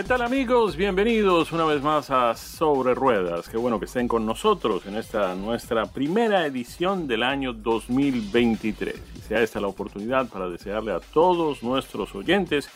¿Qué 0.00 0.04
tal 0.08 0.22
amigos? 0.22 0.76
Bienvenidos 0.76 1.52
una 1.52 1.66
vez 1.66 1.82
más 1.82 2.08
a 2.10 2.34
Sobre 2.34 2.94
Ruedas. 2.94 3.50
Qué 3.50 3.58
bueno 3.58 3.78
que 3.78 3.84
estén 3.84 4.08
con 4.08 4.24
nosotros 4.24 4.86
en 4.86 4.96
esta 4.96 5.34
nuestra 5.34 5.84
primera 5.84 6.46
edición 6.46 7.06
del 7.06 7.22
año 7.22 7.52
2023. 7.52 8.94
Y 8.94 9.18
sea 9.20 9.42
esta 9.42 9.60
la 9.60 9.66
oportunidad 9.66 10.26
para 10.28 10.48
desearle 10.48 10.92
a 10.92 11.00
todos 11.00 11.62
nuestros 11.62 12.14
oyentes 12.14 12.70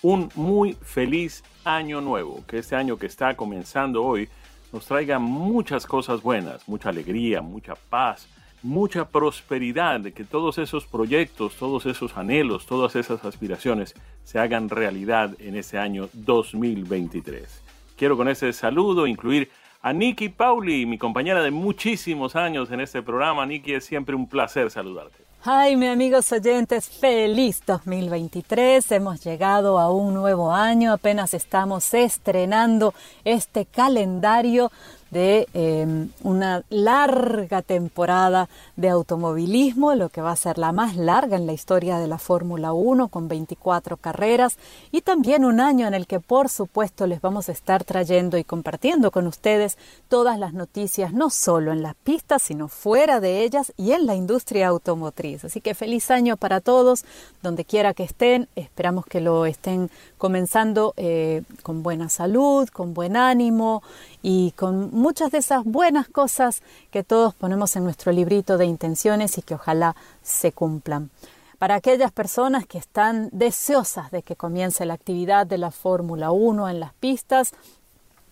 un 0.00 0.30
muy 0.34 0.72
feliz 0.72 1.44
año 1.64 2.00
nuevo. 2.00 2.42
Que 2.46 2.60
este 2.60 2.76
año 2.76 2.96
que 2.96 3.08
está 3.08 3.36
comenzando 3.36 4.02
hoy 4.02 4.30
nos 4.72 4.86
traiga 4.86 5.18
muchas 5.18 5.84
cosas 5.84 6.22
buenas, 6.22 6.66
mucha 6.66 6.88
alegría, 6.88 7.42
mucha 7.42 7.74
paz, 7.74 8.26
mucha 8.62 9.06
prosperidad, 9.06 10.00
que 10.12 10.24
todos 10.24 10.58
esos 10.58 10.86
proyectos, 10.86 11.54
todos 11.54 11.86
esos 11.86 12.16
anhelos, 12.16 12.66
todas 12.66 12.96
esas 12.96 13.24
aspiraciones 13.24 13.94
se 14.24 14.38
hagan 14.38 14.68
realidad 14.68 15.34
en 15.38 15.56
este 15.56 15.78
año 15.78 16.08
2023. 16.12 17.62
Quiero 17.96 18.16
con 18.16 18.28
ese 18.28 18.52
saludo 18.52 19.06
incluir 19.06 19.50
a 19.82 19.92
Nikki 19.92 20.28
Pauli, 20.28 20.84
mi 20.84 20.98
compañera 20.98 21.42
de 21.42 21.50
muchísimos 21.50 22.36
años 22.36 22.70
en 22.70 22.80
este 22.80 23.02
programa. 23.02 23.46
Nikki, 23.46 23.74
es 23.74 23.84
siempre 23.84 24.14
un 24.14 24.28
placer 24.28 24.70
saludarte. 24.70 25.24
Ay, 25.42 25.74
mis 25.74 25.88
amigos 25.88 26.30
oyentes, 26.32 26.90
feliz 26.90 27.62
2023. 27.66 28.92
Hemos 28.92 29.24
llegado 29.24 29.78
a 29.78 29.90
un 29.90 30.12
nuevo 30.12 30.52
año, 30.52 30.92
apenas 30.92 31.32
estamos 31.32 31.94
estrenando 31.94 32.92
este 33.24 33.64
calendario 33.64 34.70
de 35.10 35.48
em, 35.54 36.10
una 36.22 36.62
larga 36.70 37.62
temporada 37.62 38.48
de 38.76 38.88
automovilismo, 38.88 39.94
lo 39.94 40.08
que 40.08 40.20
va 40.20 40.32
a 40.32 40.36
ser 40.36 40.58
la 40.58 40.72
más 40.72 40.96
larga 40.96 41.36
en 41.36 41.46
la 41.46 41.52
historia 41.52 41.98
de 41.98 42.06
la 42.06 42.18
Fórmula 42.18 42.72
1 42.72 43.08
con 43.08 43.28
24 43.28 43.96
carreras 43.96 44.56
y 44.92 45.00
también 45.00 45.44
un 45.44 45.60
año 45.60 45.86
en 45.86 45.94
el 45.94 46.06
que 46.06 46.20
por 46.20 46.48
supuesto 46.48 47.06
les 47.06 47.20
vamos 47.20 47.48
a 47.48 47.52
estar 47.52 47.84
trayendo 47.84 48.38
y 48.38 48.44
compartiendo 48.44 49.10
con 49.10 49.26
ustedes 49.26 49.78
todas 50.08 50.38
las 50.38 50.52
noticias, 50.52 51.12
no 51.12 51.30
solo 51.30 51.72
en 51.72 51.82
las 51.82 51.94
pistas, 51.96 52.42
sino 52.42 52.68
fuera 52.68 53.20
de 53.20 53.42
ellas 53.42 53.72
y 53.76 53.92
en 53.92 54.06
la 54.06 54.14
industria 54.14 54.68
automotriz. 54.68 55.44
Así 55.44 55.60
que 55.60 55.74
feliz 55.74 56.10
año 56.10 56.36
para 56.36 56.60
todos, 56.60 57.04
donde 57.42 57.64
quiera 57.64 57.94
que 57.94 58.04
estén, 58.04 58.48
esperamos 58.56 59.06
que 59.06 59.20
lo 59.20 59.46
estén 59.46 59.90
comenzando 60.18 60.94
eh, 60.96 61.42
con 61.62 61.82
buena 61.82 62.08
salud, 62.08 62.68
con 62.68 62.94
buen 62.94 63.16
ánimo 63.16 63.82
y 64.22 64.52
con 64.52 64.90
muchas 64.92 65.30
de 65.30 65.38
esas 65.38 65.64
buenas 65.64 66.08
cosas 66.08 66.62
que 66.90 67.02
todos 67.02 67.34
ponemos 67.34 67.76
en 67.76 67.84
nuestro 67.84 68.12
librito 68.12 68.58
de 68.58 68.66
intenciones 68.66 69.38
y 69.38 69.42
que 69.42 69.54
ojalá 69.54 69.96
se 70.22 70.52
cumplan. 70.52 71.10
Para 71.58 71.74
aquellas 71.74 72.10
personas 72.10 72.66
que 72.66 72.78
están 72.78 73.28
deseosas 73.32 74.10
de 74.10 74.22
que 74.22 74.36
comience 74.36 74.86
la 74.86 74.94
actividad 74.94 75.46
de 75.46 75.58
la 75.58 75.70
Fórmula 75.70 76.30
1 76.30 76.68
en 76.70 76.80
las 76.80 76.94
pistas, 76.94 77.52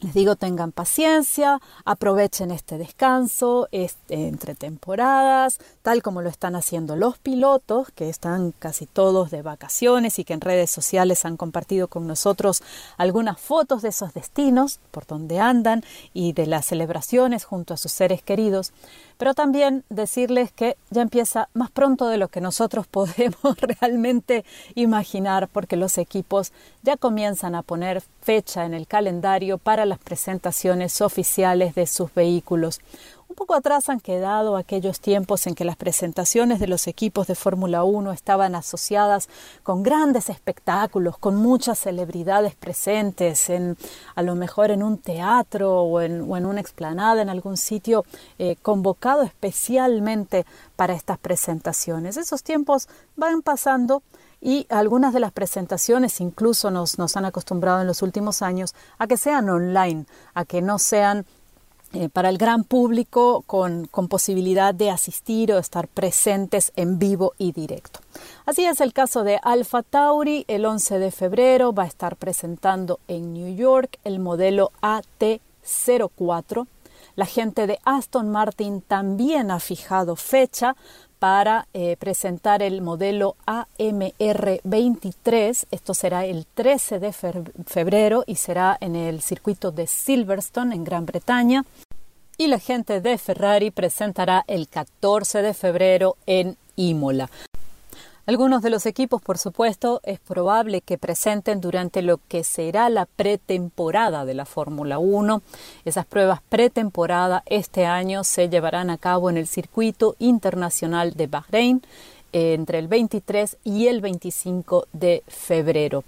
les 0.00 0.14
digo, 0.14 0.36
tengan 0.36 0.70
paciencia, 0.70 1.60
aprovechen 1.84 2.52
este 2.52 2.78
descanso 2.78 3.66
este, 3.72 4.28
entre 4.28 4.54
temporadas, 4.54 5.58
tal 5.82 6.02
como 6.02 6.22
lo 6.22 6.28
están 6.28 6.54
haciendo 6.54 6.94
los 6.94 7.18
pilotos, 7.18 7.90
que 7.90 8.08
están 8.08 8.52
casi 8.52 8.86
todos 8.86 9.32
de 9.32 9.42
vacaciones 9.42 10.20
y 10.20 10.24
que 10.24 10.34
en 10.34 10.40
redes 10.40 10.70
sociales 10.70 11.24
han 11.24 11.36
compartido 11.36 11.88
con 11.88 12.06
nosotros 12.06 12.62
algunas 12.96 13.40
fotos 13.40 13.82
de 13.82 13.88
esos 13.88 14.14
destinos, 14.14 14.78
por 14.92 15.04
donde 15.04 15.40
andan 15.40 15.82
y 16.14 16.32
de 16.32 16.46
las 16.46 16.66
celebraciones 16.66 17.44
junto 17.44 17.74
a 17.74 17.76
sus 17.76 17.90
seres 17.90 18.22
queridos. 18.22 18.72
Pero 19.16 19.34
también 19.34 19.82
decirles 19.88 20.52
que 20.52 20.76
ya 20.90 21.02
empieza 21.02 21.48
más 21.52 21.72
pronto 21.72 22.06
de 22.06 22.18
lo 22.18 22.28
que 22.28 22.40
nosotros 22.40 22.86
podemos 22.90 23.56
realmente 23.60 24.44
imaginar, 24.76 25.48
porque 25.48 25.76
los 25.76 25.98
equipos 25.98 26.52
ya 26.82 26.96
comienzan 26.96 27.56
a 27.56 27.62
poner 27.62 28.02
fecha 28.22 28.64
en 28.64 28.74
el 28.74 28.86
calendario 28.86 29.58
para 29.58 29.87
las 29.88 29.98
presentaciones 29.98 31.00
oficiales 31.00 31.74
de 31.74 31.86
sus 31.86 32.12
vehículos. 32.14 32.80
Un 33.28 33.36
poco 33.36 33.54
atrás 33.54 33.90
han 33.90 34.00
quedado 34.00 34.56
aquellos 34.56 35.00
tiempos 35.00 35.46
en 35.46 35.54
que 35.54 35.66
las 35.66 35.76
presentaciones 35.76 36.60
de 36.60 36.66
los 36.66 36.86
equipos 36.86 37.26
de 37.26 37.34
Fórmula 37.34 37.84
1 37.84 38.12
estaban 38.12 38.54
asociadas 38.54 39.28
con 39.62 39.82
grandes 39.82 40.30
espectáculos, 40.30 41.18
con 41.18 41.36
muchas 41.36 41.78
celebridades 41.78 42.54
presentes, 42.54 43.50
en, 43.50 43.76
a 44.14 44.22
lo 44.22 44.34
mejor 44.34 44.70
en 44.70 44.82
un 44.82 44.96
teatro 44.96 45.82
o 45.82 46.00
en, 46.00 46.22
una 46.22 46.60
explanada, 46.60 47.20
en 47.20 47.28
algún 47.28 47.58
sitio 47.58 48.06
eh, 48.38 48.56
convocado 48.62 49.22
especialmente 49.22 50.46
para 50.74 50.94
estas 50.94 51.18
presentaciones. 51.18 52.16
Esos 52.16 52.42
tiempos 52.42 52.88
van 53.14 53.42
pasando 53.42 54.02
y 54.40 54.66
algunas 54.70 55.12
de 55.12 55.20
las 55.20 55.32
presentaciones 55.32 56.20
incluso 56.20 56.70
nos, 56.70 56.98
nos 56.98 57.16
han 57.16 57.24
acostumbrado 57.24 57.80
en 57.80 57.86
los 57.86 58.02
últimos 58.02 58.42
años 58.42 58.74
a 58.98 59.06
que 59.06 59.16
sean 59.16 59.48
online, 59.48 60.06
a 60.34 60.44
que 60.44 60.62
no 60.62 60.78
sean 60.78 61.26
eh, 61.94 62.10
para 62.10 62.28
el 62.28 62.36
gran 62.36 62.64
público 62.64 63.42
con, 63.46 63.86
con, 63.86 64.08
posibilidad 64.08 64.74
de 64.74 64.90
asistir 64.90 65.52
o 65.52 65.58
estar 65.58 65.88
presentes 65.88 66.70
en 66.76 66.98
vivo 66.98 67.32
y 67.38 67.52
directo. 67.52 68.00
Así 68.44 68.66
es 68.66 68.82
el 68.82 68.92
caso 68.92 69.24
de 69.24 69.40
Alpha 69.42 69.82
Tauri. 69.82 70.44
El 70.48 70.66
11 70.66 70.98
de 70.98 71.10
febrero 71.10 71.72
va 71.72 71.84
a 71.84 71.86
estar 71.86 72.16
presentando 72.16 73.00
en 73.08 73.32
New 73.32 73.56
York 73.56 73.98
el 74.04 74.18
modelo 74.18 74.70
AT04. 74.82 76.66
La 77.16 77.24
gente 77.24 77.66
de 77.66 77.78
Aston 77.84 78.28
Martin 78.30 78.82
también 78.82 79.50
ha 79.50 79.58
fijado 79.58 80.14
fecha 80.14 80.76
para 81.18 81.66
eh, 81.74 81.96
presentar 81.98 82.62
el 82.62 82.80
modelo 82.82 83.34
AMR23. 83.46 85.66
Esto 85.70 85.94
será 85.94 86.24
el 86.24 86.46
13 86.46 86.98
de 86.98 87.12
febrero 87.12 88.24
y 88.26 88.34
será 88.36 88.76
en 88.80 88.96
el 88.96 89.20
circuito 89.22 89.70
de 89.70 89.86
Silverstone 89.86 90.74
en 90.74 90.84
Gran 90.84 91.04
Bretaña. 91.06 91.64
Y 92.36 92.46
la 92.46 92.58
gente 92.58 93.00
de 93.00 93.16
Ferrari 93.18 93.70
presentará 93.70 94.44
el 94.46 94.68
14 94.68 95.42
de 95.42 95.54
febrero 95.54 96.16
en 96.26 96.56
Imola. 96.76 97.28
Algunos 98.28 98.60
de 98.60 98.68
los 98.68 98.84
equipos, 98.84 99.22
por 99.22 99.38
supuesto, 99.38 100.02
es 100.04 100.20
probable 100.20 100.82
que 100.82 100.98
presenten 100.98 101.62
durante 101.62 102.02
lo 102.02 102.20
que 102.28 102.44
será 102.44 102.90
la 102.90 103.06
pretemporada 103.06 104.26
de 104.26 104.34
la 104.34 104.44
Fórmula 104.44 104.98
1. 104.98 105.40
Esas 105.86 106.04
pruebas 106.04 106.42
pretemporada 106.46 107.42
este 107.46 107.86
año 107.86 108.24
se 108.24 108.50
llevarán 108.50 108.90
a 108.90 108.98
cabo 108.98 109.30
en 109.30 109.38
el 109.38 109.46
circuito 109.46 110.14
internacional 110.18 111.14
de 111.14 111.26
Bahrein 111.26 111.80
eh, 112.34 112.52
entre 112.52 112.80
el 112.80 112.88
23 112.88 113.56
y 113.64 113.86
el 113.86 114.02
25 114.02 114.88
de 114.92 115.22
febrero. 115.26 116.04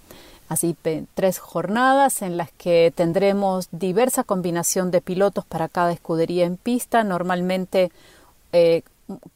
Así, 0.47 0.75
tres 1.15 1.39
jornadas 1.39 2.21
en 2.21 2.37
las 2.37 2.51
que 2.51 2.93
tendremos 2.95 3.67
diversa 3.71 4.23
combinación 4.23 4.91
de 4.91 5.01
pilotos 5.01 5.43
para 5.45 5.69
cada 5.69 5.91
escudería 5.91 6.45
en 6.45 6.57
pista. 6.57 7.03
Normalmente 7.03 7.91
eh, 8.53 8.83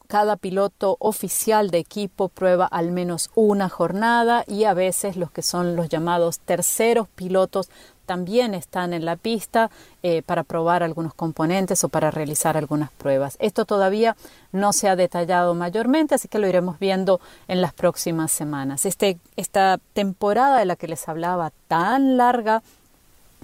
cada 0.06 0.36
piloto 0.36 0.96
oficial 1.00 1.70
de 1.70 1.78
equipo 1.78 2.28
prueba 2.28 2.66
al 2.66 2.92
menos 2.92 3.30
una 3.34 3.68
jornada 3.68 4.44
y 4.46 4.64
a 4.64 4.74
veces 4.74 5.16
los 5.16 5.30
que 5.30 5.42
son 5.42 5.76
los 5.76 5.88
llamados 5.88 6.38
terceros 6.40 7.08
pilotos 7.08 7.68
también 8.06 8.54
están 8.54 8.94
en 8.94 9.04
la 9.04 9.16
pista 9.16 9.70
eh, 10.02 10.22
para 10.22 10.44
probar 10.44 10.82
algunos 10.82 11.12
componentes 11.12 11.84
o 11.84 11.88
para 11.88 12.10
realizar 12.10 12.56
algunas 12.56 12.90
pruebas. 12.92 13.36
Esto 13.40 13.64
todavía 13.64 14.16
no 14.52 14.72
se 14.72 14.88
ha 14.88 14.96
detallado 14.96 15.54
mayormente, 15.54 16.14
así 16.14 16.28
que 16.28 16.38
lo 16.38 16.48
iremos 16.48 16.78
viendo 16.78 17.20
en 17.48 17.60
las 17.60 17.74
próximas 17.74 18.30
semanas. 18.32 18.86
Este, 18.86 19.18
esta 19.36 19.78
temporada 19.92 20.58
de 20.58 20.64
la 20.64 20.76
que 20.76 20.88
les 20.88 21.08
hablaba 21.08 21.52
tan 21.68 22.16
larga 22.16 22.62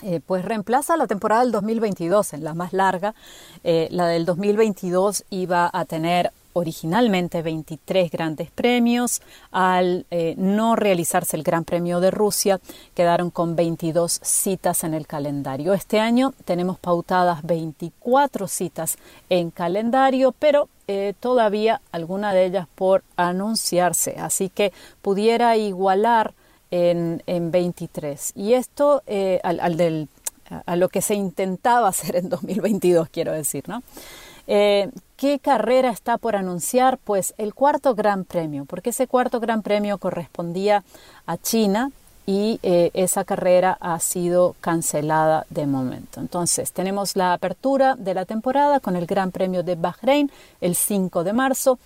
eh, 0.01 0.21
pues 0.25 0.45
reemplaza 0.45 0.97
la 0.97 1.07
temporada 1.07 1.43
del 1.43 1.53
2022 1.53 2.33
en 2.33 2.45
la 2.45 2.55
más 2.55 2.73
larga. 2.73 3.15
Eh, 3.63 3.89
la 3.91 4.07
del 4.07 4.25
2022 4.25 5.25
iba 5.31 5.71
a 5.73 5.85
tener 5.85 6.33
originalmente 6.55 7.41
23 7.41 8.11
grandes 8.11 8.51
premios. 8.51 9.23
Al 9.53 10.07
eh, 10.11 10.35
no 10.37 10.75
realizarse 10.75 11.37
el 11.37 11.45
Gran 11.45 11.65
Premio 11.65 12.01
de 12.01 12.11
Rusia, 12.11 12.61
quedaron 12.95 13.31
con 13.31 13.55
22 13.55 14.21
citas 14.23 14.83
en 14.83 14.95
el 14.95 15.07
calendario. 15.07 15.73
Este 15.73 16.01
año 16.01 16.35
tenemos 16.45 16.79
pautadas 16.79 17.43
24 17.43 18.49
citas 18.49 18.99
en 19.29 19.51
calendario, 19.51 20.35
pero 20.39 20.69
todavía 21.21 21.81
alguna 21.91 22.35
de 22.35 22.45
ellas 22.45 22.67
por 22.75 23.03
anunciarse. 23.17 24.17
Así 24.19 24.51
que 24.51 24.75
pudiera 25.01 25.57
igualar 25.57 26.35
en, 26.73 27.23
en 27.27 27.53
23. 27.53 28.33
Y 28.35 28.55
esto 28.55 29.03
eh, 29.07 29.41
al, 29.45 29.77
del, 29.77 30.09
a 30.67 30.75
lo 30.75 30.89
que 30.89 31.03
se 31.03 31.15
intentaba 31.15 31.89
hacer 31.91 32.17
en 32.17 32.29
2022, 32.29 33.09
quiero 33.11 33.33
decir, 33.33 33.69
¿no? 33.69 33.85
Eh, 34.49 34.91
¿Qué 35.17 35.39
carrera 35.39 35.91
está 35.91 36.19
por 36.19 36.35
anunciar? 36.35 36.99
Pues 36.99 37.33
el 37.39 37.55
cuarto 37.55 37.95
Gran 37.95 38.25
Premio, 38.25 38.65
porque 38.65 38.91
ese 38.91 39.07
cuarto 39.07 39.39
Gran 39.39 39.63
Premio 39.63 39.99
correspondía 39.99 40.83
a 41.27 41.37
China 41.37 41.93
y 42.27 42.59
eh, 42.63 42.91
esa 42.95 43.25
carrera 43.25 43.77
ha 43.81 44.01
sido 44.01 44.57
cancelada 44.61 45.47
de 45.51 45.67
momento. 45.67 46.21
Entonces, 46.21 46.73
tenemos 46.73 47.15
la 47.15 47.35
apertura 47.35 47.95
de 47.97 48.15
la 48.15 48.25
temporada 48.25 48.81
con 48.81 48.97
el 48.97 49.07
Gran 49.07 49.31
Premio 49.31 49.63
de 49.63 49.77
Bahrein 49.77 50.31
el 50.61 50.75
5 50.75 51.23
de 51.23 51.33
marzo 51.33 51.79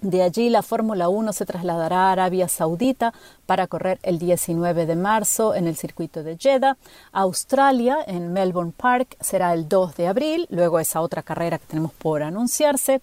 de 0.00 0.22
allí 0.22 0.48
la 0.48 0.62
Fórmula 0.62 1.08
1 1.08 1.32
se 1.32 1.44
trasladará 1.44 2.08
a 2.08 2.12
Arabia 2.12 2.48
Saudita 2.48 3.12
para 3.46 3.66
correr 3.66 3.98
el 4.02 4.18
19 4.18 4.86
de 4.86 4.96
marzo 4.96 5.54
en 5.54 5.66
el 5.66 5.76
circuito 5.76 6.22
de 6.22 6.36
Jeddah. 6.36 6.76
Australia 7.12 7.98
en 8.06 8.32
Melbourne 8.32 8.72
Park 8.76 9.16
será 9.20 9.52
el 9.54 9.68
2 9.68 9.96
de 9.96 10.06
abril, 10.06 10.46
luego 10.50 10.78
esa 10.78 11.00
otra 11.00 11.22
carrera 11.22 11.58
que 11.58 11.66
tenemos 11.66 11.92
por 11.92 12.22
anunciarse. 12.22 13.00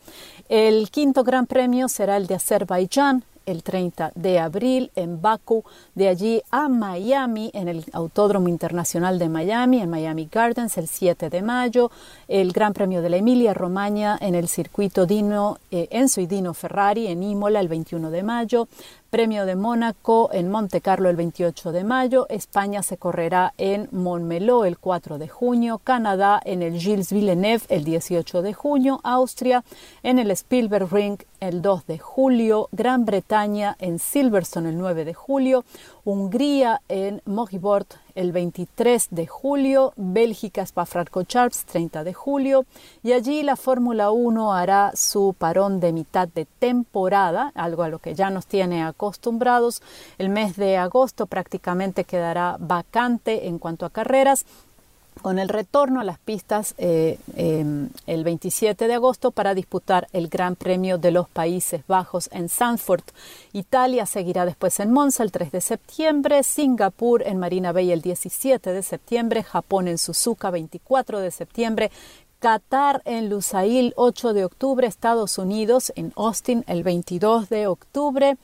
El 0.47 0.89
quinto 0.89 1.23
Gran 1.23 1.47
Premio 1.47 1.89
será 1.89 2.17
el 2.17 2.27
de 2.27 2.35
Azerbaiyán 2.35 3.23
el 3.45 3.63
30 3.63 4.11
de 4.15 4.39
abril 4.39 4.91
en 4.95 5.21
Baku, 5.21 5.63
de 5.93 6.07
allí 6.07 6.41
a 6.51 6.67
Miami, 6.67 7.51
en 7.53 7.67
el 7.67 7.85
Autódromo 7.93 8.47
Internacional 8.47 9.19
de 9.19 9.29
Miami, 9.29 9.81
en 9.81 9.89
Miami 9.89 10.27
Gardens, 10.31 10.77
el 10.77 10.87
7 10.87 11.29
de 11.29 11.41
mayo, 11.41 11.91
el 12.27 12.51
Gran 12.51 12.73
Premio 12.73 13.01
de 13.01 13.09
la 13.09 13.17
Emilia 13.17 13.53
Romagna 13.53 14.17
en 14.21 14.35
el 14.35 14.47
circuito 14.47 15.05
Dino, 15.05 15.57
eh, 15.71 15.87
Enzo 15.91 16.21
y 16.21 16.27
Dino 16.27 16.53
Ferrari 16.53 17.07
en 17.07 17.23
Imola 17.23 17.59
el 17.59 17.67
21 17.67 18.09
de 18.09 18.23
mayo, 18.23 18.67
Premio 19.09 19.45
de 19.45 19.55
Mónaco 19.55 20.29
en 20.33 20.49
Monte 20.49 20.81
Carlo 20.81 21.09
el 21.09 21.15
28 21.15 21.71
de 21.71 21.83
mayo, 21.83 22.25
España 22.29 22.83
se 22.83 22.97
correrá 22.97 23.53
en 23.57 23.87
Montmeló 23.91 24.65
el 24.65 24.77
4 24.77 25.17
de 25.17 25.27
junio, 25.27 25.79
Canadá 25.83 26.41
en 26.43 26.61
el 26.61 26.79
Gilles 26.79 27.13
Villeneuve 27.13 27.63
el 27.69 27.83
18 27.83 28.41
de 28.41 28.53
junio, 28.53 28.99
Austria 29.03 29.63
en 30.03 30.19
el 30.19 30.31
Spielberg 30.31 30.91
Ring 30.91 31.19
el 31.39 31.61
2 31.61 31.87
de 31.87 31.99
julio, 31.99 32.67
Gran 32.71 33.05
Bretaña 33.05 33.75
en 33.79 33.99
Silverstone 33.99 34.69
el 34.69 34.77
9 34.77 35.05
de 35.05 35.13
julio, 35.13 35.63
Hungría 36.03 36.81
en 36.89 37.21
Mogibort 37.25 37.93
el 38.15 38.31
23 38.31 39.09
de 39.11 39.27
julio, 39.27 39.93
Bélgica 39.95 40.63
Spa-Francorchamps 40.63 41.65
30 41.65 42.03
de 42.03 42.13
julio 42.13 42.65
y 43.03 43.11
allí 43.11 43.43
la 43.43 43.55
Fórmula 43.55 44.11
1 44.11 44.53
hará 44.53 44.91
su 44.95 45.35
parón 45.37 45.79
de 45.79 45.93
mitad 45.93 46.27
de 46.27 46.45
temporada, 46.45 47.51
algo 47.53 47.83
a 47.83 47.89
lo 47.89 47.99
que 47.99 48.15
ya 48.15 48.29
nos 48.29 48.47
tiene 48.47 48.83
acostumbrados. 48.83 49.81
El 50.17 50.29
mes 50.29 50.55
de 50.55 50.77
agosto 50.77 51.27
prácticamente 51.27 52.05
quedará 52.05 52.57
vacante 52.59 53.47
en 53.47 53.59
cuanto 53.59 53.85
a 53.85 53.89
carreras 53.89 54.45
con 55.21 55.39
el 55.39 55.49
retorno 55.49 55.99
a 55.99 56.03
las 56.03 56.19
pistas 56.19 56.75
eh, 56.77 57.17
em, 57.35 57.89
el 58.05 58.23
27 58.23 58.87
de 58.87 58.93
agosto 58.93 59.31
para 59.31 59.53
disputar 59.53 60.07
el 60.13 60.27
Gran 60.27 60.55
Premio 60.55 60.97
de 60.97 61.11
los 61.11 61.27
Países 61.29 61.81
Bajos 61.87 62.29
en 62.31 62.49
Sanford. 62.49 63.03
Italia 63.53 64.05
seguirá 64.05 64.45
después 64.45 64.79
en 64.79 64.91
Monza 64.91 65.23
el 65.23 65.31
3 65.31 65.51
de 65.51 65.61
septiembre, 65.61 66.43
Singapur 66.43 67.23
en 67.23 67.39
Marina 67.39 67.71
Bay 67.71 67.91
el 67.91 68.01
17 68.01 68.71
de 68.71 68.83
septiembre, 68.83 69.43
Japón 69.43 69.87
en 69.87 69.97
Suzuka 69.97 70.51
24 70.51 71.19
de 71.19 71.31
septiembre, 71.31 71.91
Qatar 72.39 73.01
en 73.05 73.29
Lusail 73.29 73.93
8 73.95 74.33
de 74.33 74.45
octubre, 74.45 74.85
Estados 74.85 75.37
Unidos 75.37 75.91
en 75.95 76.13
Austin 76.15 76.63
el 76.67 76.83
22 76.83 77.49
de 77.49 77.67
octubre. 77.67 78.37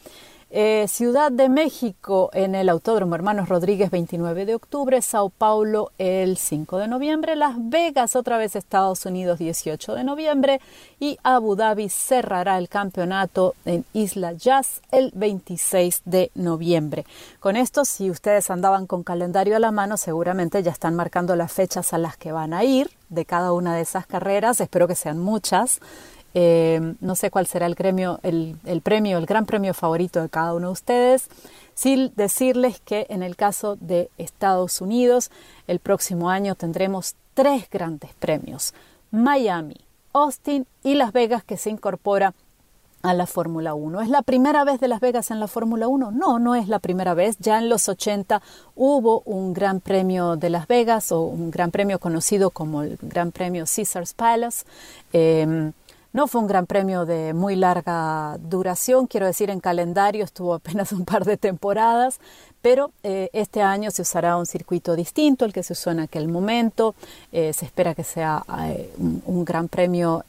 Eh, 0.53 0.85
Ciudad 0.89 1.31
de 1.31 1.47
México 1.47 2.29
en 2.33 2.55
el 2.55 2.67
Autódromo 2.67 3.15
Hermanos 3.15 3.47
Rodríguez 3.47 3.89
29 3.89 4.45
de 4.45 4.55
octubre, 4.55 5.01
Sao 5.01 5.29
Paulo 5.29 5.93
el 5.97 6.35
5 6.35 6.77
de 6.77 6.89
noviembre, 6.89 7.37
Las 7.37 7.55
Vegas 7.57 8.17
otra 8.17 8.37
vez 8.37 8.57
Estados 8.57 9.05
Unidos 9.05 9.39
18 9.39 9.95
de 9.95 10.03
noviembre 10.03 10.59
y 10.99 11.17
Abu 11.23 11.55
Dhabi 11.55 11.87
cerrará 11.87 12.57
el 12.57 12.67
campeonato 12.67 13.55
en 13.63 13.85
Isla 13.93 14.33
Jazz 14.33 14.81
el 14.91 15.13
26 15.15 16.01
de 16.03 16.31
noviembre. 16.35 17.05
Con 17.39 17.55
esto, 17.55 17.85
si 17.85 18.11
ustedes 18.11 18.51
andaban 18.51 18.87
con 18.87 19.03
calendario 19.03 19.55
a 19.55 19.59
la 19.59 19.71
mano, 19.71 19.95
seguramente 19.95 20.61
ya 20.63 20.71
están 20.71 20.95
marcando 20.97 21.37
las 21.37 21.53
fechas 21.53 21.93
a 21.93 21.97
las 21.97 22.17
que 22.17 22.33
van 22.33 22.53
a 22.53 22.65
ir 22.65 22.89
de 23.07 23.23
cada 23.23 23.53
una 23.53 23.73
de 23.73 23.83
esas 23.83 24.05
carreras, 24.05 24.59
espero 24.59 24.89
que 24.89 24.95
sean 24.95 25.17
muchas. 25.17 25.79
Eh, 26.33 26.95
no 27.01 27.15
sé 27.15 27.29
cuál 27.29 27.47
será 27.47 27.65
el, 27.65 27.75
premio, 27.75 28.19
el, 28.23 28.55
gran 29.25 29.45
premio 29.45 29.73
favorito 29.73 30.21
de 30.21 30.29
cada 30.29 30.53
uno 30.53 30.67
de 30.67 30.73
ustedes. 30.73 31.29
Sin 31.73 32.13
decirles 32.15 32.79
que 32.79 33.07
en 33.09 33.23
el 33.23 33.35
caso 33.35 33.75
de 33.79 34.09
Estados 34.17 34.81
Unidos, 34.81 35.31
el 35.67 35.79
próximo 35.79 36.29
año 36.29 36.55
tendremos 36.55 37.15
tres 37.33 37.69
grandes 37.69 38.13
premios. 38.19 38.73
Miami, 39.09 39.77
Austin 40.13 40.67
y 40.83 40.95
Las 40.95 41.11
Vegas 41.11 41.43
que 41.43 41.57
se 41.57 41.69
incorpora 41.69 42.33
a 43.01 43.13
la 43.13 43.25
Fórmula 43.25 43.73
1. 43.73 44.01
¿Es 44.01 44.09
la 44.09 44.21
primera 44.21 44.63
vez 44.63 44.79
de 44.79 44.87
Las 44.87 44.99
Vegas 44.99 45.31
en 45.31 45.39
la 45.39 45.47
Fórmula 45.47 45.87
1? 45.87 46.11
No, 46.11 46.39
no 46.39 46.55
es 46.55 46.67
la 46.67 46.79
primera 46.79 47.13
vez. 47.13 47.37
Ya 47.39 47.57
en 47.57 47.69
los 47.69 47.89
80 47.89 48.41
hubo 48.75 49.21
un 49.25 49.53
Gran 49.53 49.79
Premio 49.79 50.35
de 50.35 50.49
Las 50.49 50.67
Vegas 50.67 51.11
o 51.11 51.21
un 51.21 51.51
Gran 51.51 51.71
Premio 51.71 51.99
conocido 51.99 52.51
como 52.51 52.83
el 52.83 52.99
Gran 53.01 53.31
Premio 53.31 53.65
Caesars 53.65 54.13
Palace. 54.13 54.65
Eh, 55.13 55.71
no 56.13 56.27
fue 56.27 56.41
un 56.41 56.47
gran 56.47 56.65
premio 56.65 57.05
de 57.05 57.33
muy 57.33 57.55
larga 57.55 58.37
duración, 58.39 59.07
quiero 59.07 59.25
decir, 59.25 59.49
en 59.49 59.59
calendario 59.59 60.23
estuvo 60.23 60.53
apenas 60.53 60.91
un 60.91 61.05
par 61.05 61.25
de 61.25 61.37
temporadas, 61.37 62.19
pero 62.61 62.91
eh, 63.03 63.29
este 63.33 63.61
año 63.61 63.89
se 63.91 64.03
usará 64.03 64.37
un 64.37 64.45
circuito 64.45 64.95
distinto 64.95 65.45
al 65.45 65.53
que 65.53 65.63
se 65.63 65.73
usó 65.73 65.91
en 65.91 65.99
aquel 65.99 66.27
momento. 66.27 66.93
Eh, 67.31 67.53
se 67.53 67.65
espera 67.65 67.95
que 67.95 68.03
sea 68.03 68.43
eh, 68.67 68.93
un, 68.97 69.43
gran 69.45 69.67
premio 69.67 70.23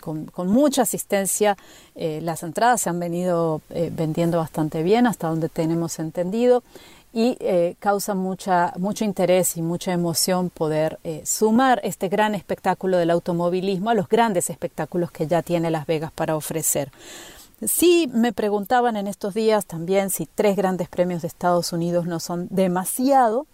con, 0.00 0.26
con, 0.26 0.48
mucha 0.48 0.82
asistencia. 0.82 1.56
las 1.94 2.42
entradas 2.42 2.80
se 2.80 2.88
han 2.88 2.98
venido 2.98 3.60
vendiendo 3.68 4.38
bastante 4.38 4.82
bien, 4.82 5.06
hasta 5.06 5.28
donde 5.28 5.48
tenemos 5.48 5.98
entendido 5.98 6.62
y 7.12 7.36
eh, 7.40 7.76
causa 7.78 8.14
mucha, 8.14 8.72
mucho 8.76 9.04
interés 9.04 9.56
y 9.56 9.62
mucha 9.62 9.92
emoción 9.92 10.50
poder 10.50 10.98
eh, 11.04 11.22
sumar 11.24 11.80
este 11.82 12.08
gran 12.08 12.34
espectáculo 12.34 12.98
del 12.98 13.10
automovilismo 13.10 13.90
a 13.90 13.94
los 13.94 14.08
grandes 14.08 14.50
espectáculos 14.50 15.10
que 15.10 15.26
ya 15.26 15.42
tiene 15.42 15.70
Las 15.70 15.86
Vegas 15.86 16.12
para 16.12 16.36
ofrecer. 16.36 16.90
Sí 17.66 18.08
me 18.12 18.32
preguntaban 18.32 18.96
en 18.96 19.08
estos 19.08 19.34
días 19.34 19.66
también 19.66 20.10
si 20.10 20.26
tres 20.26 20.56
grandes 20.56 20.88
premios 20.88 21.22
de 21.22 21.28
Estados 21.28 21.72
Unidos 21.72 22.06
no 22.06 22.20
son 22.20 22.46
demasiado. 22.50 23.46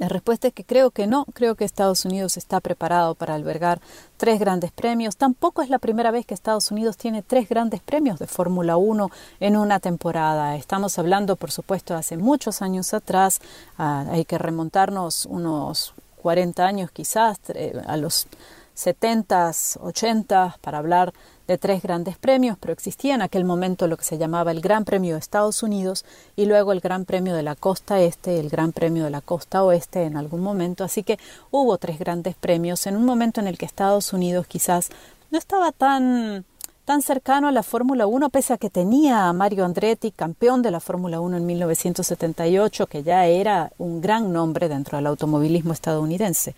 La 0.00 0.08
respuesta 0.08 0.48
es 0.48 0.54
que 0.54 0.64
creo 0.64 0.92
que 0.92 1.06
no, 1.06 1.26
creo 1.34 1.56
que 1.56 1.66
Estados 1.66 2.06
Unidos 2.06 2.38
está 2.38 2.60
preparado 2.60 3.14
para 3.14 3.34
albergar 3.34 3.82
tres 4.16 4.40
grandes 4.40 4.72
premios. 4.72 5.18
Tampoco 5.18 5.60
es 5.60 5.68
la 5.68 5.78
primera 5.78 6.10
vez 6.10 6.24
que 6.24 6.32
Estados 6.32 6.70
Unidos 6.70 6.96
tiene 6.96 7.22
tres 7.22 7.50
grandes 7.50 7.82
premios 7.82 8.18
de 8.18 8.26
Fórmula 8.26 8.78
1 8.78 9.10
en 9.40 9.58
una 9.58 9.78
temporada. 9.78 10.56
Estamos 10.56 10.98
hablando, 10.98 11.36
por 11.36 11.50
supuesto, 11.50 11.94
hace 11.94 12.16
muchos 12.16 12.62
años 12.62 12.94
atrás, 12.94 13.40
ah, 13.76 14.06
hay 14.10 14.24
que 14.24 14.38
remontarnos 14.38 15.26
unos 15.26 15.92
40 16.22 16.64
años 16.64 16.90
quizás, 16.90 17.38
a 17.86 17.96
los 17.98 18.26
70, 18.72 19.52
80 19.82 20.56
para 20.62 20.78
hablar 20.78 21.12
de 21.46 21.58
tres 21.58 21.82
grandes 21.82 22.16
premios, 22.16 22.56
pero 22.60 22.72
existía 22.72 23.14
en 23.14 23.22
aquel 23.22 23.44
momento 23.44 23.86
lo 23.86 23.96
que 23.96 24.04
se 24.04 24.18
llamaba 24.18 24.52
el 24.52 24.60
Gran 24.60 24.84
Premio 24.84 25.14
de 25.14 25.20
Estados 25.20 25.62
Unidos 25.62 26.04
y 26.36 26.46
luego 26.46 26.72
el 26.72 26.80
Gran 26.80 27.04
Premio 27.04 27.34
de 27.34 27.42
la 27.42 27.56
Costa 27.56 28.00
Este 28.00 28.38
el 28.38 28.48
Gran 28.48 28.72
Premio 28.72 29.04
de 29.04 29.10
la 29.10 29.20
Costa 29.20 29.64
Oeste 29.64 30.04
en 30.04 30.16
algún 30.16 30.40
momento. 30.40 30.84
Así 30.84 31.02
que 31.02 31.18
hubo 31.50 31.76
tres 31.78 31.98
grandes 31.98 32.34
premios 32.36 32.86
en 32.86 32.96
un 32.96 33.04
momento 33.04 33.40
en 33.40 33.46
el 33.46 33.58
que 33.58 33.66
Estados 33.66 34.12
Unidos 34.12 34.46
quizás 34.46 34.90
no 35.30 35.38
estaba 35.38 35.72
tan 35.72 36.44
tan 36.90 37.02
cercano 37.02 37.46
a 37.46 37.52
la 37.52 37.62
Fórmula 37.62 38.08
1, 38.08 38.30
pese 38.30 38.52
a 38.52 38.58
que 38.58 38.68
tenía 38.68 39.28
a 39.28 39.32
Mario 39.32 39.64
Andretti, 39.64 40.10
campeón 40.10 40.60
de 40.60 40.72
la 40.72 40.80
Fórmula 40.80 41.20
1 41.20 41.36
en 41.36 41.46
1978, 41.46 42.88
que 42.88 43.04
ya 43.04 43.26
era 43.26 43.70
un 43.78 44.00
gran 44.00 44.32
nombre 44.32 44.68
dentro 44.68 44.98
del 44.98 45.06
automovilismo 45.06 45.72
estadounidense. 45.72 46.56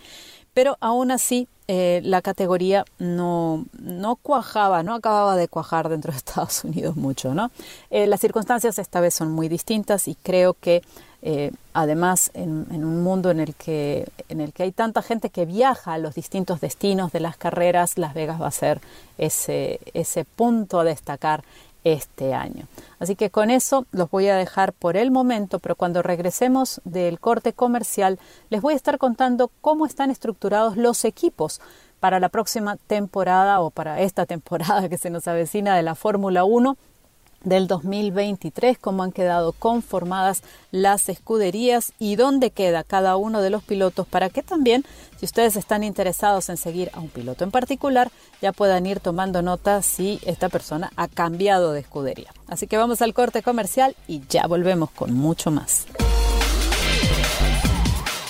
Pero 0.53 0.77
aún 0.79 1.11
así, 1.11 1.47
eh, 1.67 2.01
la 2.03 2.21
categoría 2.21 2.85
no, 2.99 3.65
no 3.79 4.17
cuajaba, 4.17 4.83
no 4.83 4.95
acababa 4.95 5.35
de 5.35 5.47
cuajar 5.47 5.89
dentro 5.89 6.11
de 6.11 6.17
Estados 6.19 6.63
Unidos 6.63 6.95
mucho, 6.95 7.33
¿no? 7.33 7.51
Eh, 7.89 8.07
las 8.07 8.19
circunstancias 8.19 8.79
esta 8.79 8.99
vez 9.01 9.13
son 9.13 9.31
muy 9.31 9.47
distintas 9.47 10.07
y 10.07 10.15
creo 10.15 10.53
que 10.53 10.81
eh, 11.25 11.51
además 11.71 12.31
en, 12.33 12.65
un 12.69 13.01
mundo 13.01 13.31
en 13.31 13.39
el, 13.39 13.55
que, 13.55 14.09
en 14.27 14.41
el 14.41 14.51
que 14.51 14.63
hay 14.63 14.73
tanta 14.73 15.01
gente 15.01 15.29
que 15.29 15.45
viaja 15.45 15.93
a 15.93 15.97
los 15.97 16.15
distintos 16.15 16.59
destinos 16.59 17.13
de 17.13 17.21
las 17.21 17.37
carreras, 17.37 17.97
Las 17.97 18.13
Vegas 18.13 18.41
va 18.41 18.47
a 18.47 18.51
ser 18.51 18.81
ese, 19.17 19.79
ese 19.93 20.25
punto 20.25 20.81
a 20.81 20.83
destacar 20.83 21.45
este 21.83 22.33
año. 22.33 22.67
Así 22.99 23.15
que 23.15 23.29
con 23.29 23.49
eso 23.49 23.85
los 23.91 24.09
voy 24.09 24.27
a 24.27 24.35
dejar 24.35 24.73
por 24.73 24.97
el 24.97 25.11
momento, 25.11 25.59
pero 25.59 25.75
cuando 25.75 26.01
regresemos 26.01 26.81
del 26.85 27.19
corte 27.19 27.53
comercial 27.53 28.19
les 28.49 28.61
voy 28.61 28.73
a 28.73 28.77
estar 28.77 28.97
contando 28.97 29.51
cómo 29.61 29.85
están 29.85 30.11
estructurados 30.11 30.77
los 30.77 31.05
equipos 31.05 31.61
para 31.99 32.19
la 32.19 32.29
próxima 32.29 32.77
temporada 32.77 33.61
o 33.61 33.69
para 33.69 34.01
esta 34.01 34.25
temporada 34.33 34.89
que 34.89 34.97
se 34.97 35.09
nos 35.09 35.27
avecina 35.27 35.75
de 35.75 35.83
la 35.83 35.95
Fórmula 35.95 36.43
1 36.43 36.77
del 37.43 37.67
2023, 37.67 38.77
cómo 38.77 39.03
han 39.03 39.11
quedado 39.11 39.51
conformadas 39.53 40.43
las 40.71 41.09
escuderías 41.09 41.93
y 41.99 42.15
dónde 42.15 42.51
queda 42.51 42.83
cada 42.83 43.15
uno 43.15 43.41
de 43.41 43.49
los 43.49 43.63
pilotos 43.63 44.07
para 44.07 44.29
que 44.29 44.43
también, 44.43 44.85
si 45.17 45.25
ustedes 45.25 45.55
están 45.55 45.83
interesados 45.83 46.49
en 46.49 46.57
seguir 46.57 46.89
a 46.93 46.99
un 46.99 47.09
piloto 47.09 47.43
en 47.43 47.51
particular, 47.51 48.11
ya 48.41 48.51
puedan 48.51 48.85
ir 48.85 48.99
tomando 48.99 49.41
nota 49.41 49.81
si 49.81 50.19
esta 50.25 50.49
persona 50.49 50.91
ha 50.95 51.07
cambiado 51.07 51.73
de 51.73 51.81
escudería. 51.81 52.33
Así 52.47 52.67
que 52.67 52.77
vamos 52.77 53.01
al 53.01 53.13
corte 53.13 53.43
comercial 53.43 53.95
y 54.07 54.21
ya 54.29 54.47
volvemos 54.47 54.89
con 54.91 55.13
mucho 55.13 55.51
más. 55.51 55.85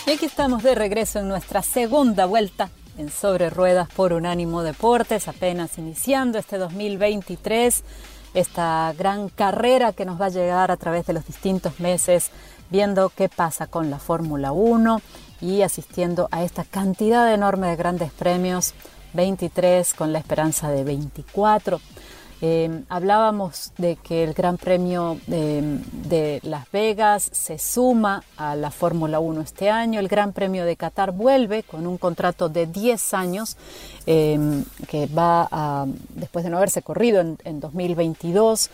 Y 0.05 0.12
aquí 0.12 0.25
estamos 0.25 0.63
de 0.63 0.75
regreso 0.75 1.20
en 1.20 1.29
nuestra 1.29 1.62
segunda 1.62 2.25
vuelta 2.25 2.70
en 2.98 3.10
Sobre 3.10 3.50
Ruedas 3.50 3.89
por 3.89 4.13
Unánimo 4.13 4.62
Deportes, 4.62 5.27
apenas 5.27 5.77
iniciando 5.77 6.38
este 6.38 6.58
2023 6.58 7.84
esta 8.33 8.93
gran 8.97 9.29
carrera 9.29 9.93
que 9.93 10.05
nos 10.05 10.19
va 10.19 10.27
a 10.27 10.29
llegar 10.29 10.71
a 10.71 10.77
través 10.77 11.05
de 11.05 11.13
los 11.13 11.25
distintos 11.25 11.79
meses, 11.79 12.31
viendo 12.69 13.09
qué 13.09 13.29
pasa 13.29 13.67
con 13.67 13.89
la 13.89 13.99
Fórmula 13.99 14.51
1 14.51 15.01
y 15.41 15.61
asistiendo 15.61 16.27
a 16.31 16.43
esta 16.43 16.63
cantidad 16.63 17.31
enorme 17.33 17.67
de 17.67 17.75
grandes 17.75 18.11
premios, 18.11 18.73
23 19.13 19.93
con 19.93 20.13
la 20.13 20.19
esperanza 20.19 20.69
de 20.69 20.83
24. 20.83 21.79
Eh, 22.45 22.83
hablábamos 22.89 23.71
de 23.77 23.95
que 23.95 24.25
el 24.25 24.33
Gran 24.33 24.57
Premio 24.57 25.17
de, 25.27 26.41
Las 26.43 26.69
Vegas 26.73 27.29
se 27.31 27.57
suma 27.57 28.21
a 28.35 28.57
la 28.57 28.69
Fórmula 28.69 29.21
1 29.21 29.39
este 29.39 29.69
año. 29.69 30.01
El 30.01 30.09
Gran 30.09 30.33
Premio 30.33 30.65
de 30.65 30.75
Qatar 30.75 31.13
vuelve 31.13 31.63
con 31.63 31.88
un 31.88 31.97
contrato 31.97 32.50
de 32.50 32.65
10 32.65 33.13
años 33.13 33.55
eh, 34.07 34.38
que 34.89 35.05
va 35.07 35.47
a, 35.50 35.85
después 36.15 36.43
de 36.43 36.51
no 36.51 36.57
haberse 36.57 36.81
corrido 36.81 37.21
en, 37.21 37.38
en 37.45 37.62
2022. 37.62 38.69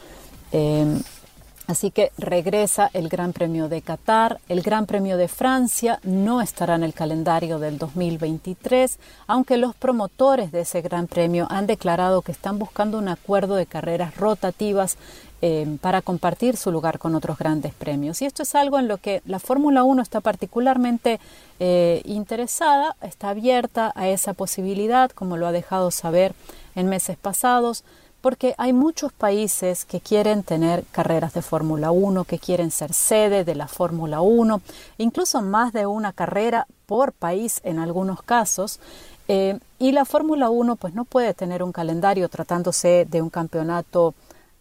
Así 1.69 1.91
que 1.91 2.11
regresa 2.17 2.89
el 2.93 3.09
Gran 3.09 3.31
Premio 3.31 3.69
de 3.69 3.83
Qatar, 3.83 4.39
el 4.49 4.63
Gran 4.63 4.87
Premio 4.87 5.17
de 5.17 5.27
Francia 5.27 5.99
no 6.01 6.41
estará 6.41 6.73
en 6.73 6.83
el 6.83 6.95
calendario 6.95 7.59
del 7.59 7.77
2023, 7.77 8.97
aunque 9.27 9.57
los 9.57 9.75
promotores 9.75 10.51
de 10.51 10.61
ese 10.61 10.81
Gran 10.81 11.05
Premio 11.05 11.45
han 11.51 11.67
declarado 11.67 12.23
que 12.23 12.31
están 12.31 12.57
buscando 12.57 12.97
un 12.97 13.07
acuerdo 13.07 13.53
de 13.53 13.67
carreras 13.67 14.17
rotativas 14.17 14.97
eh, 15.43 15.77
para 15.79 16.01
compartir 16.01 16.57
su 16.57 16.71
lugar 16.71 16.97
con 16.97 17.13
otros 17.13 17.37
grandes 17.37 17.75
premios. 17.75 18.23
Y 18.23 18.25
esto 18.25 18.41
es 18.41 18.55
algo 18.55 18.79
en 18.79 18.87
lo 18.87 18.97
que 18.97 19.21
la 19.27 19.37
Fórmula 19.37 19.83
1 19.83 20.01
está 20.01 20.21
particularmente 20.21 21.19
eh, 21.59 22.01
interesada, 22.03 22.95
está 23.03 23.29
abierta 23.29 23.91
a 23.93 24.09
esa 24.09 24.33
posibilidad, 24.33 25.11
como 25.11 25.37
lo 25.37 25.45
ha 25.45 25.51
dejado 25.51 25.91
saber 25.91 26.33
en 26.73 26.89
meses 26.89 27.15
pasados 27.15 27.83
porque 28.21 28.53
hay 28.57 28.73
muchos 28.73 29.13
países 29.13 29.85
que 29.85 30.01
quieren 30.01 30.43
tener 30.43 30.83
carreras 30.91 31.33
de 31.33 31.41
Fórmula 31.41 31.91
1, 31.91 32.25
que 32.25 32.39
quieren 32.39 32.71
ser 32.71 32.93
sede 32.93 33.43
de 33.43 33.55
la 33.55 33.67
Fórmula 33.67 34.21
1, 34.21 34.61
incluso 34.97 35.41
más 35.41 35.73
de 35.73 35.85
una 35.85 36.11
carrera 36.11 36.67
por 36.85 37.13
país 37.13 37.61
en 37.63 37.79
algunos 37.79 38.21
casos. 38.21 38.79
Eh, 39.27 39.59
y 39.77 39.91
la 39.91 40.05
Fórmula 40.05 40.49
1 40.49 40.75
pues 40.75 40.93
no 40.93 41.05
puede 41.05 41.33
tener 41.33 41.63
un 41.63 41.71
calendario 41.71 42.29
tratándose 42.29 43.05
de 43.09 43.21
un 43.21 43.29
campeonato 43.29 44.13